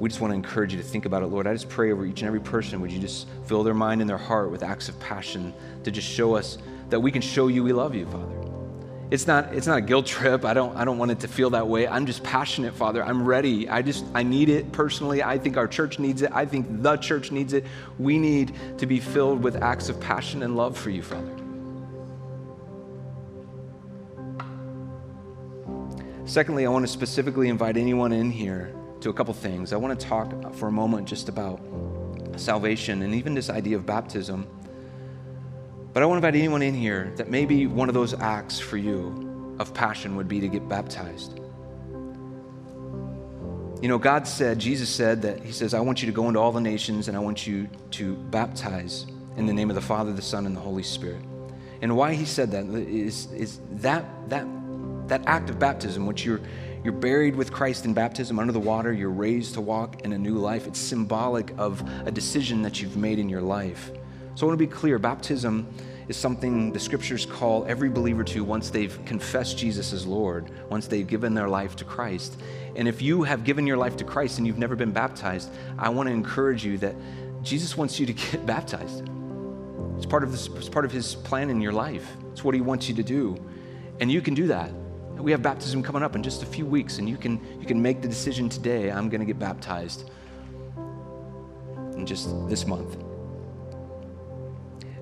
we 0.00 0.08
just 0.08 0.20
want 0.20 0.32
to 0.32 0.34
encourage 0.34 0.72
you 0.72 0.78
to 0.78 0.84
think 0.84 1.06
about 1.06 1.22
it, 1.22 1.26
Lord. 1.26 1.46
I 1.46 1.52
just 1.52 1.68
pray 1.68 1.92
over 1.92 2.04
each 2.04 2.20
and 2.20 2.26
every 2.26 2.40
person. 2.40 2.80
Would 2.80 2.90
you 2.90 2.98
just 2.98 3.28
fill 3.46 3.62
their 3.62 3.74
mind 3.74 4.00
and 4.00 4.10
their 4.10 4.18
heart 4.18 4.50
with 4.50 4.64
acts 4.64 4.88
of 4.88 4.98
passion 4.98 5.54
to 5.84 5.92
just 5.92 6.08
show 6.08 6.34
us 6.34 6.58
that 6.90 6.98
we 6.98 7.12
can 7.12 7.22
show 7.22 7.46
you 7.46 7.62
we 7.62 7.72
love 7.72 7.94
you, 7.94 8.06
Father. 8.06 8.34
It's 9.08 9.28
not, 9.28 9.54
it's 9.54 9.68
not 9.68 9.78
a 9.78 9.82
guilt 9.82 10.06
trip. 10.06 10.44
I 10.44 10.52
don't, 10.52 10.76
I 10.76 10.84
don't 10.84 10.98
want 10.98 11.12
it 11.12 11.20
to 11.20 11.28
feel 11.28 11.50
that 11.50 11.68
way. 11.68 11.86
I'm 11.86 12.06
just 12.06 12.24
passionate, 12.24 12.74
Father. 12.74 13.04
I'm 13.04 13.24
ready. 13.24 13.68
I 13.68 13.82
just, 13.82 14.04
I 14.14 14.24
need 14.24 14.48
it 14.48 14.72
personally. 14.72 15.22
I 15.22 15.38
think 15.38 15.56
our 15.56 15.68
church 15.68 16.00
needs 16.00 16.22
it. 16.22 16.32
I 16.34 16.44
think 16.44 16.82
the 16.82 16.96
church 16.96 17.30
needs 17.30 17.52
it. 17.52 17.64
We 18.00 18.18
need 18.18 18.52
to 18.78 18.86
be 18.86 18.98
filled 18.98 19.44
with 19.44 19.62
acts 19.62 19.88
of 19.88 20.00
passion 20.00 20.42
and 20.42 20.56
love 20.56 20.76
for 20.76 20.90
you, 20.90 21.04
Father. 21.04 21.45
Secondly, 26.26 26.66
I 26.66 26.68
want 26.68 26.84
to 26.84 26.90
specifically 26.92 27.48
invite 27.48 27.76
anyone 27.76 28.12
in 28.12 28.32
here 28.32 28.74
to 29.00 29.10
a 29.10 29.12
couple 29.12 29.32
things. 29.32 29.72
I 29.72 29.76
want 29.76 29.98
to 29.98 30.06
talk 30.06 30.54
for 30.54 30.66
a 30.66 30.72
moment 30.72 31.06
just 31.06 31.28
about 31.28 31.60
salvation 32.34 33.02
and 33.02 33.14
even 33.14 33.32
this 33.32 33.48
idea 33.48 33.76
of 33.76 33.86
baptism. 33.86 34.44
But 35.92 36.02
I 36.02 36.06
want 36.06 36.20
to 36.20 36.26
invite 36.26 36.36
anyone 36.36 36.62
in 36.62 36.74
here 36.74 37.12
that 37.14 37.30
maybe 37.30 37.68
one 37.68 37.88
of 37.88 37.94
those 37.94 38.12
acts 38.12 38.58
for 38.58 38.76
you 38.76 39.56
of 39.60 39.72
passion 39.72 40.16
would 40.16 40.26
be 40.26 40.40
to 40.40 40.48
get 40.48 40.68
baptized. 40.68 41.38
You 43.80 43.88
know, 43.88 43.98
God 43.98 44.26
said, 44.26 44.58
Jesus 44.58 44.88
said 44.88 45.22
that 45.22 45.44
He 45.44 45.52
says, 45.52 45.74
I 45.74 45.80
want 45.80 46.02
you 46.02 46.06
to 46.06 46.12
go 46.12 46.26
into 46.26 46.40
all 46.40 46.50
the 46.50 46.60
nations 46.60 47.06
and 47.06 47.16
I 47.16 47.20
want 47.20 47.46
you 47.46 47.68
to 47.92 48.14
baptize 48.16 49.06
in 49.36 49.46
the 49.46 49.54
name 49.54 49.70
of 49.70 49.76
the 49.76 49.82
Father, 49.82 50.12
the 50.12 50.22
Son, 50.22 50.44
and 50.46 50.56
the 50.56 50.60
Holy 50.60 50.82
Spirit. 50.82 51.22
And 51.82 51.96
why 51.96 52.14
He 52.14 52.24
said 52.24 52.50
that 52.50 52.64
is, 52.66 53.30
is 53.32 53.60
that, 53.74 54.04
that 54.28 54.44
that 55.08 55.22
act 55.26 55.50
of 55.50 55.58
baptism, 55.58 56.06
which 56.06 56.24
you're, 56.24 56.40
you're 56.82 56.92
buried 56.92 57.34
with 57.36 57.52
Christ 57.52 57.84
in 57.84 57.94
baptism 57.94 58.38
under 58.38 58.52
the 58.52 58.60
water, 58.60 58.92
you're 58.92 59.10
raised 59.10 59.54
to 59.54 59.60
walk 59.60 60.02
in 60.02 60.12
a 60.12 60.18
new 60.18 60.34
life. 60.34 60.66
It's 60.66 60.78
symbolic 60.78 61.52
of 61.58 61.82
a 62.06 62.10
decision 62.10 62.62
that 62.62 62.80
you've 62.80 62.96
made 62.96 63.18
in 63.18 63.28
your 63.28 63.42
life. 63.42 63.90
So 64.34 64.46
I 64.46 64.48
want 64.48 64.58
to 64.58 64.66
be 64.66 64.70
clear 64.70 64.98
baptism 64.98 65.66
is 66.08 66.16
something 66.16 66.72
the 66.72 66.78
scriptures 66.78 67.26
call 67.26 67.64
every 67.64 67.88
believer 67.88 68.22
to 68.22 68.44
once 68.44 68.70
they've 68.70 69.04
confessed 69.04 69.58
Jesus 69.58 69.92
as 69.92 70.06
Lord, 70.06 70.50
once 70.70 70.86
they've 70.86 71.06
given 71.06 71.34
their 71.34 71.48
life 71.48 71.74
to 71.76 71.84
Christ. 71.84 72.40
And 72.76 72.86
if 72.86 73.02
you 73.02 73.22
have 73.24 73.42
given 73.44 73.66
your 73.66 73.76
life 73.76 73.96
to 73.96 74.04
Christ 74.04 74.38
and 74.38 74.46
you've 74.46 74.58
never 74.58 74.76
been 74.76 74.92
baptized, 74.92 75.50
I 75.78 75.88
want 75.88 76.08
to 76.08 76.12
encourage 76.12 76.64
you 76.64 76.78
that 76.78 76.94
Jesus 77.42 77.76
wants 77.76 77.98
you 77.98 78.06
to 78.06 78.12
get 78.12 78.46
baptized. 78.46 79.08
It's 79.96 80.06
part 80.06 80.22
of, 80.22 80.30
this, 80.30 80.48
it's 80.48 80.68
part 80.68 80.84
of 80.84 80.92
his 80.92 81.14
plan 81.14 81.50
in 81.50 81.60
your 81.60 81.72
life. 81.72 82.06
It's 82.32 82.44
what 82.44 82.54
he 82.54 82.60
wants 82.60 82.88
you 82.88 82.94
to 82.96 83.02
do. 83.02 83.36
And 83.98 84.12
you 84.12 84.20
can 84.20 84.34
do 84.34 84.46
that. 84.48 84.70
We 85.18 85.30
have 85.32 85.42
baptism 85.42 85.82
coming 85.82 86.02
up 86.02 86.14
in 86.14 86.22
just 86.22 86.42
a 86.42 86.46
few 86.46 86.66
weeks, 86.66 86.98
and 86.98 87.08
you 87.08 87.16
can, 87.16 87.40
you 87.60 87.66
can 87.66 87.80
make 87.80 88.02
the 88.02 88.08
decision 88.08 88.48
today 88.48 88.90
I'm 88.90 89.08
going 89.08 89.20
to 89.20 89.26
get 89.26 89.38
baptized 89.38 90.10
in 91.96 92.04
just 92.06 92.28
this 92.48 92.66
month. 92.66 92.96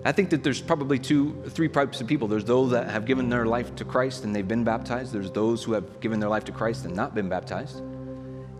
I 0.05 0.13
think 0.13 0.31
that 0.31 0.45
there's 0.45 0.61
probably 0.61 0.99
two, 0.99 1.43
three 1.49 1.69
types 1.69 2.01
of 2.01 2.07
people. 2.07 2.29
There's 2.29 2.45
those 2.45 2.71
that 2.73 2.91
have 2.91 3.07
given 3.07 3.29
their 3.29 3.47
life 3.47 3.75
to 3.77 3.85
Christ 3.85 4.25
and 4.25 4.37
they've 4.37 4.47
been 4.47 4.63
baptized. 4.63 5.13
There's 5.13 5.31
those 5.31 5.65
who 5.65 5.73
have 5.73 5.99
given 6.01 6.21
their 6.21 6.29
life 6.29 6.45
to 6.45 6.53
Christ 6.53 6.85
and 6.85 6.95
not 6.95 7.15
been 7.15 7.29
baptized. 7.29 7.79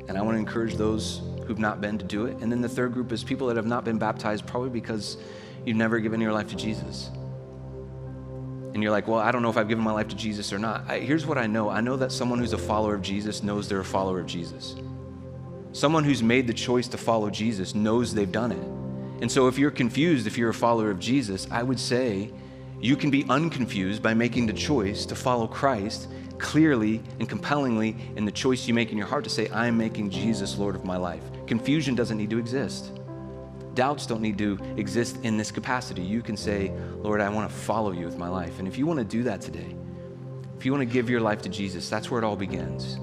And 0.09 0.17
I 0.17 0.23
want 0.23 0.37
to 0.37 0.39
encourage 0.39 0.77
those 0.77 1.21
who've 1.47 1.59
not 1.59 1.83
been 1.83 1.99
to 1.99 2.05
do 2.05 2.25
it. 2.25 2.39
And 2.39 2.51
then 2.51 2.63
the 2.63 2.69
third 2.69 2.95
group 2.95 3.13
is 3.13 3.23
people 3.23 3.47
that 3.49 3.57
have 3.57 3.67
not 3.67 3.85
been 3.85 3.99
baptized, 3.99 4.47
probably 4.47 4.71
because 4.71 5.19
you've 5.67 5.77
never 5.77 5.99
given 5.99 6.19
your 6.19 6.33
life 6.33 6.49
to 6.49 6.57
Jesus 6.57 7.11
and 8.75 8.83
you're 8.83 8.93
like, 8.93 9.07
well, 9.07 9.21
I 9.21 9.31
don't 9.31 9.41
know 9.41 9.51
if 9.51 9.57
I've 9.57 9.69
given 9.69 9.85
my 9.85 9.93
life 9.93 10.09
to 10.09 10.17
Jesus 10.17 10.53
or 10.53 10.59
not. 10.59 10.85
I, 10.89 10.99
here's 10.99 11.27
what 11.27 11.39
I 11.39 11.47
know 11.47 11.71
I 11.71 11.81
know 11.81 11.97
that 11.97 12.11
someone 12.11 12.41
who's 12.41 12.53
a 12.53 12.59
follower 12.59 12.97
of 12.97 13.03
Jesus 13.03 13.43
knows 13.43 13.69
they're 13.69 13.81
a 13.81 13.85
follower 13.85 14.21
of 14.21 14.27
Jesus. 14.27 14.75
Someone 15.73 16.03
who's 16.05 16.23
made 16.23 16.47
the 16.47 16.53
choice 16.53 16.89
to 16.89 16.99
follow 16.99 17.31
Jesus 17.31 17.75
knows 17.75 18.13
they've 18.13 18.31
done 18.31 18.53
it. 18.53 19.23
And 19.23 19.31
so 19.31 19.47
if 19.47 19.59
you're 19.59 19.71
confused, 19.71 20.27
if 20.27 20.37
you're 20.37 20.51
a 20.51 20.55
follower 20.55 20.91
of 20.91 20.99
Jesus, 20.99 21.47
I 21.51 21.63
would 21.63 21.79
say 21.79 22.33
you 22.81 22.97
can 22.97 23.11
be 23.11 23.25
unconfused 23.29 24.03
by 24.03 24.13
making 24.13 24.47
the 24.47 24.53
choice 24.53 25.07
to 25.07 25.15
follow 25.15 25.47
Christ 25.47 26.09
clearly 26.39 27.01
and 27.21 27.29
compellingly 27.29 27.97
in 28.17 28.25
the 28.25 28.33
choice 28.33 28.67
you 28.67 28.75
make 28.75 28.91
in 28.91 28.99
your 28.99 29.07
heart 29.07 29.23
to 29.25 29.31
say, 29.31 29.49
I 29.49 29.69
am 29.69 29.79
making 29.79 30.11
Jesus 30.11 30.59
Lord 30.59 30.75
of 30.75 30.85
my 30.85 30.97
life. 30.97 31.23
Confusion 31.47 31.95
doesn't 31.95 32.19
need 32.19 32.31
to 32.31 32.39
exist. 32.39 32.99
Doubts 33.75 34.07
don't 34.07 34.21
need 34.21 34.39
to 34.39 34.59
exist 34.77 35.19
in 35.23 35.37
this 35.37 35.51
capacity. 35.51 36.03
You 36.03 36.23
can 36.23 36.37
say, 36.37 36.73
Lord, 36.97 37.21
I 37.21 37.29
want 37.29 37.51
to 37.51 37.55
follow 37.55 37.93
you 37.93 38.07
with 38.07 38.17
my 38.17 38.29
life. 38.29 38.59
And 38.59 38.69
if 38.69 38.79
you 38.79 38.87
want 38.87 38.99
to 38.99 39.05
do 39.05 39.25
that 39.25 39.41
today, 39.41 39.75
if 40.57 40.65
you 40.65 40.73
want 40.73 40.83
to 40.83 40.93
give 40.93 41.11
your 41.11 41.21
life 41.21 41.43
to 41.43 41.49
Jesus, 41.49 41.89
that's 41.89 42.11
where 42.11 42.21
it 42.21 42.25
all 42.25 42.37
begins. 42.37 42.99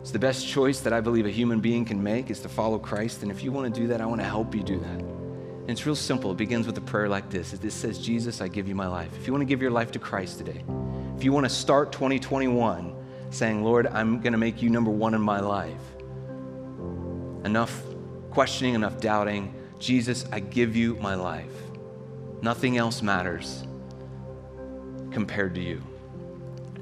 It's 0.00 0.12
the 0.12 0.18
best 0.18 0.46
choice 0.46 0.80
that 0.80 0.92
I 0.92 1.00
believe 1.00 1.26
a 1.26 1.30
human 1.30 1.60
being 1.60 1.84
can 1.84 2.00
make 2.00 2.30
is 2.30 2.38
to 2.40 2.48
follow 2.48 2.78
Christ. 2.78 3.22
And 3.22 3.30
if 3.30 3.42
you 3.42 3.50
want 3.50 3.74
to 3.74 3.80
do 3.80 3.88
that, 3.88 4.00
I 4.00 4.06
want 4.06 4.20
to 4.20 4.26
help 4.26 4.54
you 4.54 4.62
do 4.62 4.78
that. 4.78 5.00
And 5.00 5.70
it's 5.70 5.84
real 5.84 5.96
simple. 5.96 6.30
It 6.30 6.36
begins 6.36 6.64
with 6.64 6.78
a 6.78 6.82
prayer 6.82 7.08
like 7.08 7.28
this. 7.28 7.52
It 7.52 7.68
says, 7.72 7.98
Jesus, 7.98 8.40
I 8.40 8.46
give 8.46 8.68
you 8.68 8.76
my 8.76 8.86
life. 8.86 9.10
If 9.16 9.26
you 9.26 9.32
want 9.32 9.40
to 9.40 9.46
give 9.46 9.60
your 9.60 9.72
life 9.72 9.90
to 9.92 9.98
Christ 9.98 10.38
today, 10.38 10.62
if 11.16 11.24
you 11.24 11.32
want 11.32 11.44
to 11.44 11.50
start 11.50 11.90
2021 11.90 12.94
saying, 13.30 13.64
Lord, 13.64 13.88
I'm 13.88 14.20
going 14.20 14.32
to 14.32 14.38
make 14.38 14.62
you 14.62 14.70
number 14.70 14.92
one 14.92 15.14
in 15.14 15.20
my 15.20 15.40
life, 15.40 15.72
enough 17.44 17.82
questioning, 18.30 18.74
enough 18.74 19.00
doubting. 19.00 19.52
Jesus, 19.78 20.24
I 20.32 20.40
give 20.40 20.76
you 20.76 20.94
my 20.96 21.14
life. 21.14 21.52
Nothing 22.42 22.76
else 22.76 23.02
matters 23.02 23.64
compared 25.10 25.54
to 25.54 25.60
you. 25.60 25.82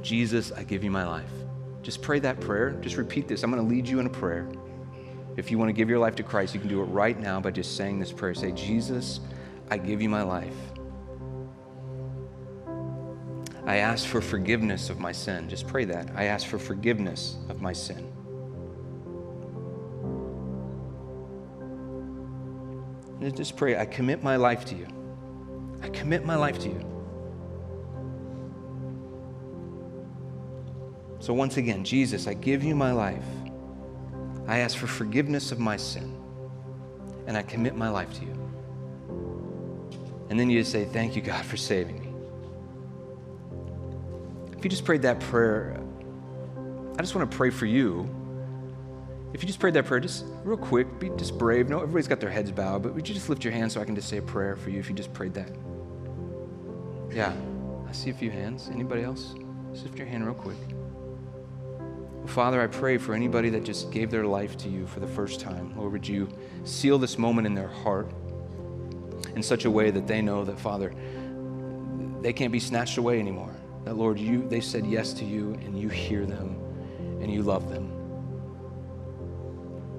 Jesus, 0.02 0.52
I 0.52 0.64
give 0.64 0.84
you 0.84 0.90
my 0.90 1.06
life. 1.06 1.30
Just 1.82 2.02
pray 2.02 2.18
that 2.20 2.40
prayer. 2.40 2.70
Just 2.80 2.96
repeat 2.96 3.28
this. 3.28 3.42
I'm 3.42 3.50
going 3.50 3.62
to 3.62 3.68
lead 3.68 3.88
you 3.88 4.00
in 4.00 4.06
a 4.06 4.10
prayer. 4.10 4.46
If 5.36 5.50
you 5.50 5.58
want 5.58 5.68
to 5.68 5.72
give 5.72 5.88
your 5.88 5.98
life 5.98 6.14
to 6.16 6.22
Christ, 6.22 6.54
you 6.54 6.60
can 6.60 6.68
do 6.68 6.80
it 6.80 6.86
right 6.86 7.18
now 7.18 7.40
by 7.40 7.50
just 7.50 7.76
saying 7.76 7.98
this 7.98 8.12
prayer. 8.12 8.34
Say, 8.34 8.52
Jesus, 8.52 9.20
I 9.70 9.78
give 9.78 10.00
you 10.00 10.08
my 10.08 10.22
life. 10.22 10.54
I 13.66 13.76
ask 13.76 14.06
for 14.06 14.20
forgiveness 14.20 14.90
of 14.90 15.00
my 15.00 15.10
sin. 15.10 15.48
Just 15.48 15.66
pray 15.66 15.84
that. 15.86 16.10
I 16.14 16.24
ask 16.24 16.46
for 16.46 16.58
forgiveness 16.58 17.36
of 17.48 17.60
my 17.60 17.72
sin. 17.72 18.13
Just 23.30 23.56
pray, 23.56 23.78
I 23.78 23.86
commit 23.86 24.22
my 24.22 24.36
life 24.36 24.64
to 24.66 24.74
you. 24.74 24.86
I 25.82 25.88
commit 25.88 26.24
my 26.24 26.36
life 26.36 26.58
to 26.60 26.68
you. 26.68 26.80
So, 31.20 31.32
once 31.32 31.56
again, 31.56 31.84
Jesus, 31.84 32.26
I 32.26 32.34
give 32.34 32.62
you 32.62 32.74
my 32.74 32.92
life. 32.92 33.24
I 34.46 34.58
ask 34.58 34.76
for 34.76 34.86
forgiveness 34.86 35.52
of 35.52 35.58
my 35.58 35.76
sin. 35.76 36.20
And 37.26 37.36
I 37.36 37.42
commit 37.42 37.74
my 37.74 37.88
life 37.88 38.12
to 38.18 38.24
you. 38.24 38.44
And 40.28 40.38
then 40.38 40.50
you 40.50 40.60
just 40.60 40.72
say, 40.72 40.84
Thank 40.84 41.16
you, 41.16 41.22
God, 41.22 41.44
for 41.44 41.56
saving 41.56 42.00
me. 42.00 42.08
If 44.58 44.64
you 44.64 44.70
just 44.70 44.84
prayed 44.84 45.02
that 45.02 45.20
prayer, 45.20 45.80
I 46.96 47.02
just 47.02 47.14
want 47.14 47.30
to 47.30 47.36
pray 47.36 47.50
for 47.50 47.66
you. 47.66 48.08
If 49.34 49.42
you 49.42 49.48
just 49.48 49.58
prayed 49.58 49.74
that 49.74 49.84
prayer, 49.84 49.98
just 49.98 50.24
real 50.44 50.56
quick, 50.56 51.00
be 51.00 51.10
just 51.16 51.36
brave. 51.36 51.68
No, 51.68 51.78
everybody's 51.78 52.06
got 52.06 52.20
their 52.20 52.30
heads 52.30 52.52
bowed, 52.52 52.84
but 52.84 52.94
would 52.94 53.08
you 53.08 53.14
just 53.14 53.28
lift 53.28 53.42
your 53.42 53.52
hand 53.52 53.72
so 53.72 53.80
I 53.80 53.84
can 53.84 53.96
just 53.96 54.08
say 54.08 54.18
a 54.18 54.22
prayer 54.22 54.54
for 54.54 54.70
you 54.70 54.78
if 54.78 54.88
you 54.88 54.94
just 54.94 55.12
prayed 55.12 55.34
that? 55.34 55.50
Yeah, 57.10 57.32
I 57.88 57.90
see 57.90 58.10
a 58.10 58.14
few 58.14 58.30
hands. 58.30 58.70
Anybody 58.72 59.02
else? 59.02 59.34
Just 59.72 59.86
lift 59.86 59.98
your 59.98 60.06
hand 60.06 60.24
real 60.24 60.36
quick. 60.36 60.56
Father, 62.26 62.62
I 62.62 62.68
pray 62.68 62.96
for 62.96 63.12
anybody 63.12 63.50
that 63.50 63.64
just 63.64 63.90
gave 63.90 64.08
their 64.08 64.24
life 64.24 64.56
to 64.58 64.68
you 64.68 64.86
for 64.86 65.00
the 65.00 65.06
first 65.06 65.40
time. 65.40 65.76
Lord, 65.76 65.90
would 65.90 66.06
you 66.06 66.28
seal 66.62 66.96
this 66.96 67.18
moment 67.18 67.48
in 67.48 67.54
their 67.54 67.68
heart 67.68 68.10
in 69.34 69.42
such 69.42 69.64
a 69.64 69.70
way 69.70 69.90
that 69.90 70.06
they 70.06 70.22
know 70.22 70.44
that, 70.44 70.60
Father, 70.60 70.94
they 72.20 72.32
can't 72.32 72.52
be 72.52 72.60
snatched 72.60 72.98
away 72.98 73.18
anymore. 73.18 73.54
That, 73.84 73.96
Lord, 73.96 74.16
you, 74.18 74.48
they 74.48 74.60
said 74.60 74.86
yes 74.86 75.12
to 75.14 75.24
you 75.24 75.54
and 75.64 75.76
you 75.76 75.88
hear 75.88 76.24
them 76.24 76.56
and 77.20 77.32
you 77.32 77.42
love 77.42 77.68
them. 77.68 77.93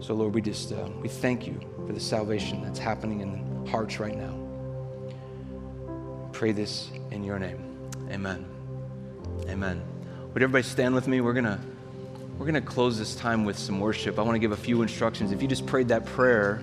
So, 0.05 0.13
Lord, 0.13 0.35
we 0.35 0.41
just 0.41 0.71
uh, 0.71 0.87
we 1.01 1.07
thank 1.07 1.47
you 1.47 1.59
for 1.87 1.91
the 1.91 1.99
salvation 1.99 2.61
that's 2.61 2.77
happening 2.77 3.21
in 3.21 3.65
hearts 3.65 3.99
right 3.99 4.15
now. 4.15 4.37
Pray 6.31 6.51
this 6.51 6.91
in 7.09 7.23
your 7.23 7.39
name. 7.39 7.89
Amen. 8.11 8.45
Amen. 9.49 9.81
Would 10.31 10.43
everybody 10.43 10.61
stand 10.61 10.93
with 10.93 11.07
me? 11.07 11.21
We're 11.21 11.33
gonna 11.33 11.59
we're 12.37 12.45
gonna 12.45 12.61
close 12.61 12.99
this 12.99 13.15
time 13.15 13.45
with 13.45 13.57
some 13.57 13.79
worship. 13.79 14.19
I 14.19 14.21
want 14.21 14.35
to 14.35 14.39
give 14.39 14.51
a 14.51 14.57
few 14.57 14.83
instructions. 14.83 15.31
If 15.31 15.41
you 15.41 15.47
just 15.47 15.65
prayed 15.65 15.87
that 15.87 16.05
prayer, 16.05 16.61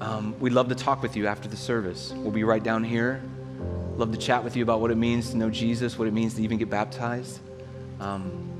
um, 0.00 0.38
we'd 0.38 0.52
love 0.52 0.68
to 0.68 0.76
talk 0.76 1.02
with 1.02 1.16
you 1.16 1.26
after 1.26 1.48
the 1.48 1.56
service. 1.56 2.12
We'll 2.14 2.30
be 2.30 2.44
right 2.44 2.62
down 2.62 2.84
here. 2.84 3.20
Love 3.96 4.12
to 4.12 4.18
chat 4.18 4.44
with 4.44 4.54
you 4.54 4.62
about 4.62 4.80
what 4.80 4.92
it 4.92 4.96
means 4.96 5.30
to 5.30 5.36
know 5.36 5.50
Jesus, 5.50 5.98
what 5.98 6.06
it 6.06 6.14
means 6.14 6.34
to 6.34 6.44
even 6.44 6.58
get 6.58 6.70
baptized. 6.70 7.40
Um, 7.98 8.59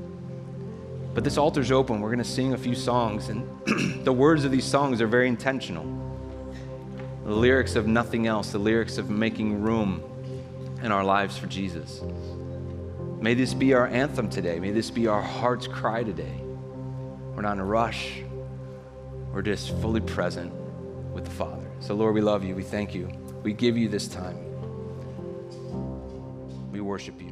but 1.13 1.23
this 1.23 1.37
altar's 1.37 1.71
open. 1.71 1.99
We're 2.01 2.09
going 2.09 2.19
to 2.19 2.23
sing 2.23 2.53
a 2.53 2.57
few 2.57 2.75
songs, 2.75 3.29
and 3.29 3.45
the 4.05 4.13
words 4.13 4.45
of 4.45 4.51
these 4.51 4.65
songs 4.65 5.01
are 5.01 5.07
very 5.07 5.27
intentional. 5.27 5.85
The 7.25 7.35
lyrics 7.35 7.75
of 7.75 7.87
nothing 7.87 8.27
else, 8.27 8.51
the 8.51 8.59
lyrics 8.59 8.97
of 8.97 9.09
making 9.09 9.61
room 9.61 10.03
in 10.81 10.91
our 10.91 11.03
lives 11.03 11.37
for 11.37 11.47
Jesus. 11.47 12.01
May 13.19 13.33
this 13.33 13.53
be 13.53 13.73
our 13.73 13.87
anthem 13.87 14.29
today. 14.29 14.59
May 14.59 14.71
this 14.71 14.89
be 14.89 15.07
our 15.07 15.21
heart's 15.21 15.67
cry 15.67 16.03
today. 16.03 16.41
We're 17.35 17.43
not 17.43 17.53
in 17.53 17.59
a 17.59 17.65
rush, 17.65 18.21
we're 19.31 19.41
just 19.41 19.69
fully 19.79 20.01
present 20.01 20.51
with 21.13 21.25
the 21.25 21.31
Father. 21.31 21.67
So, 21.79 21.93
Lord, 21.93 22.13
we 22.13 22.21
love 22.21 22.43
you. 22.43 22.55
We 22.55 22.63
thank 22.63 22.93
you. 22.93 23.09
We 23.43 23.53
give 23.53 23.77
you 23.77 23.89
this 23.89 24.07
time. 24.07 24.37
We 26.71 26.81
worship 26.81 27.21
you 27.21 27.31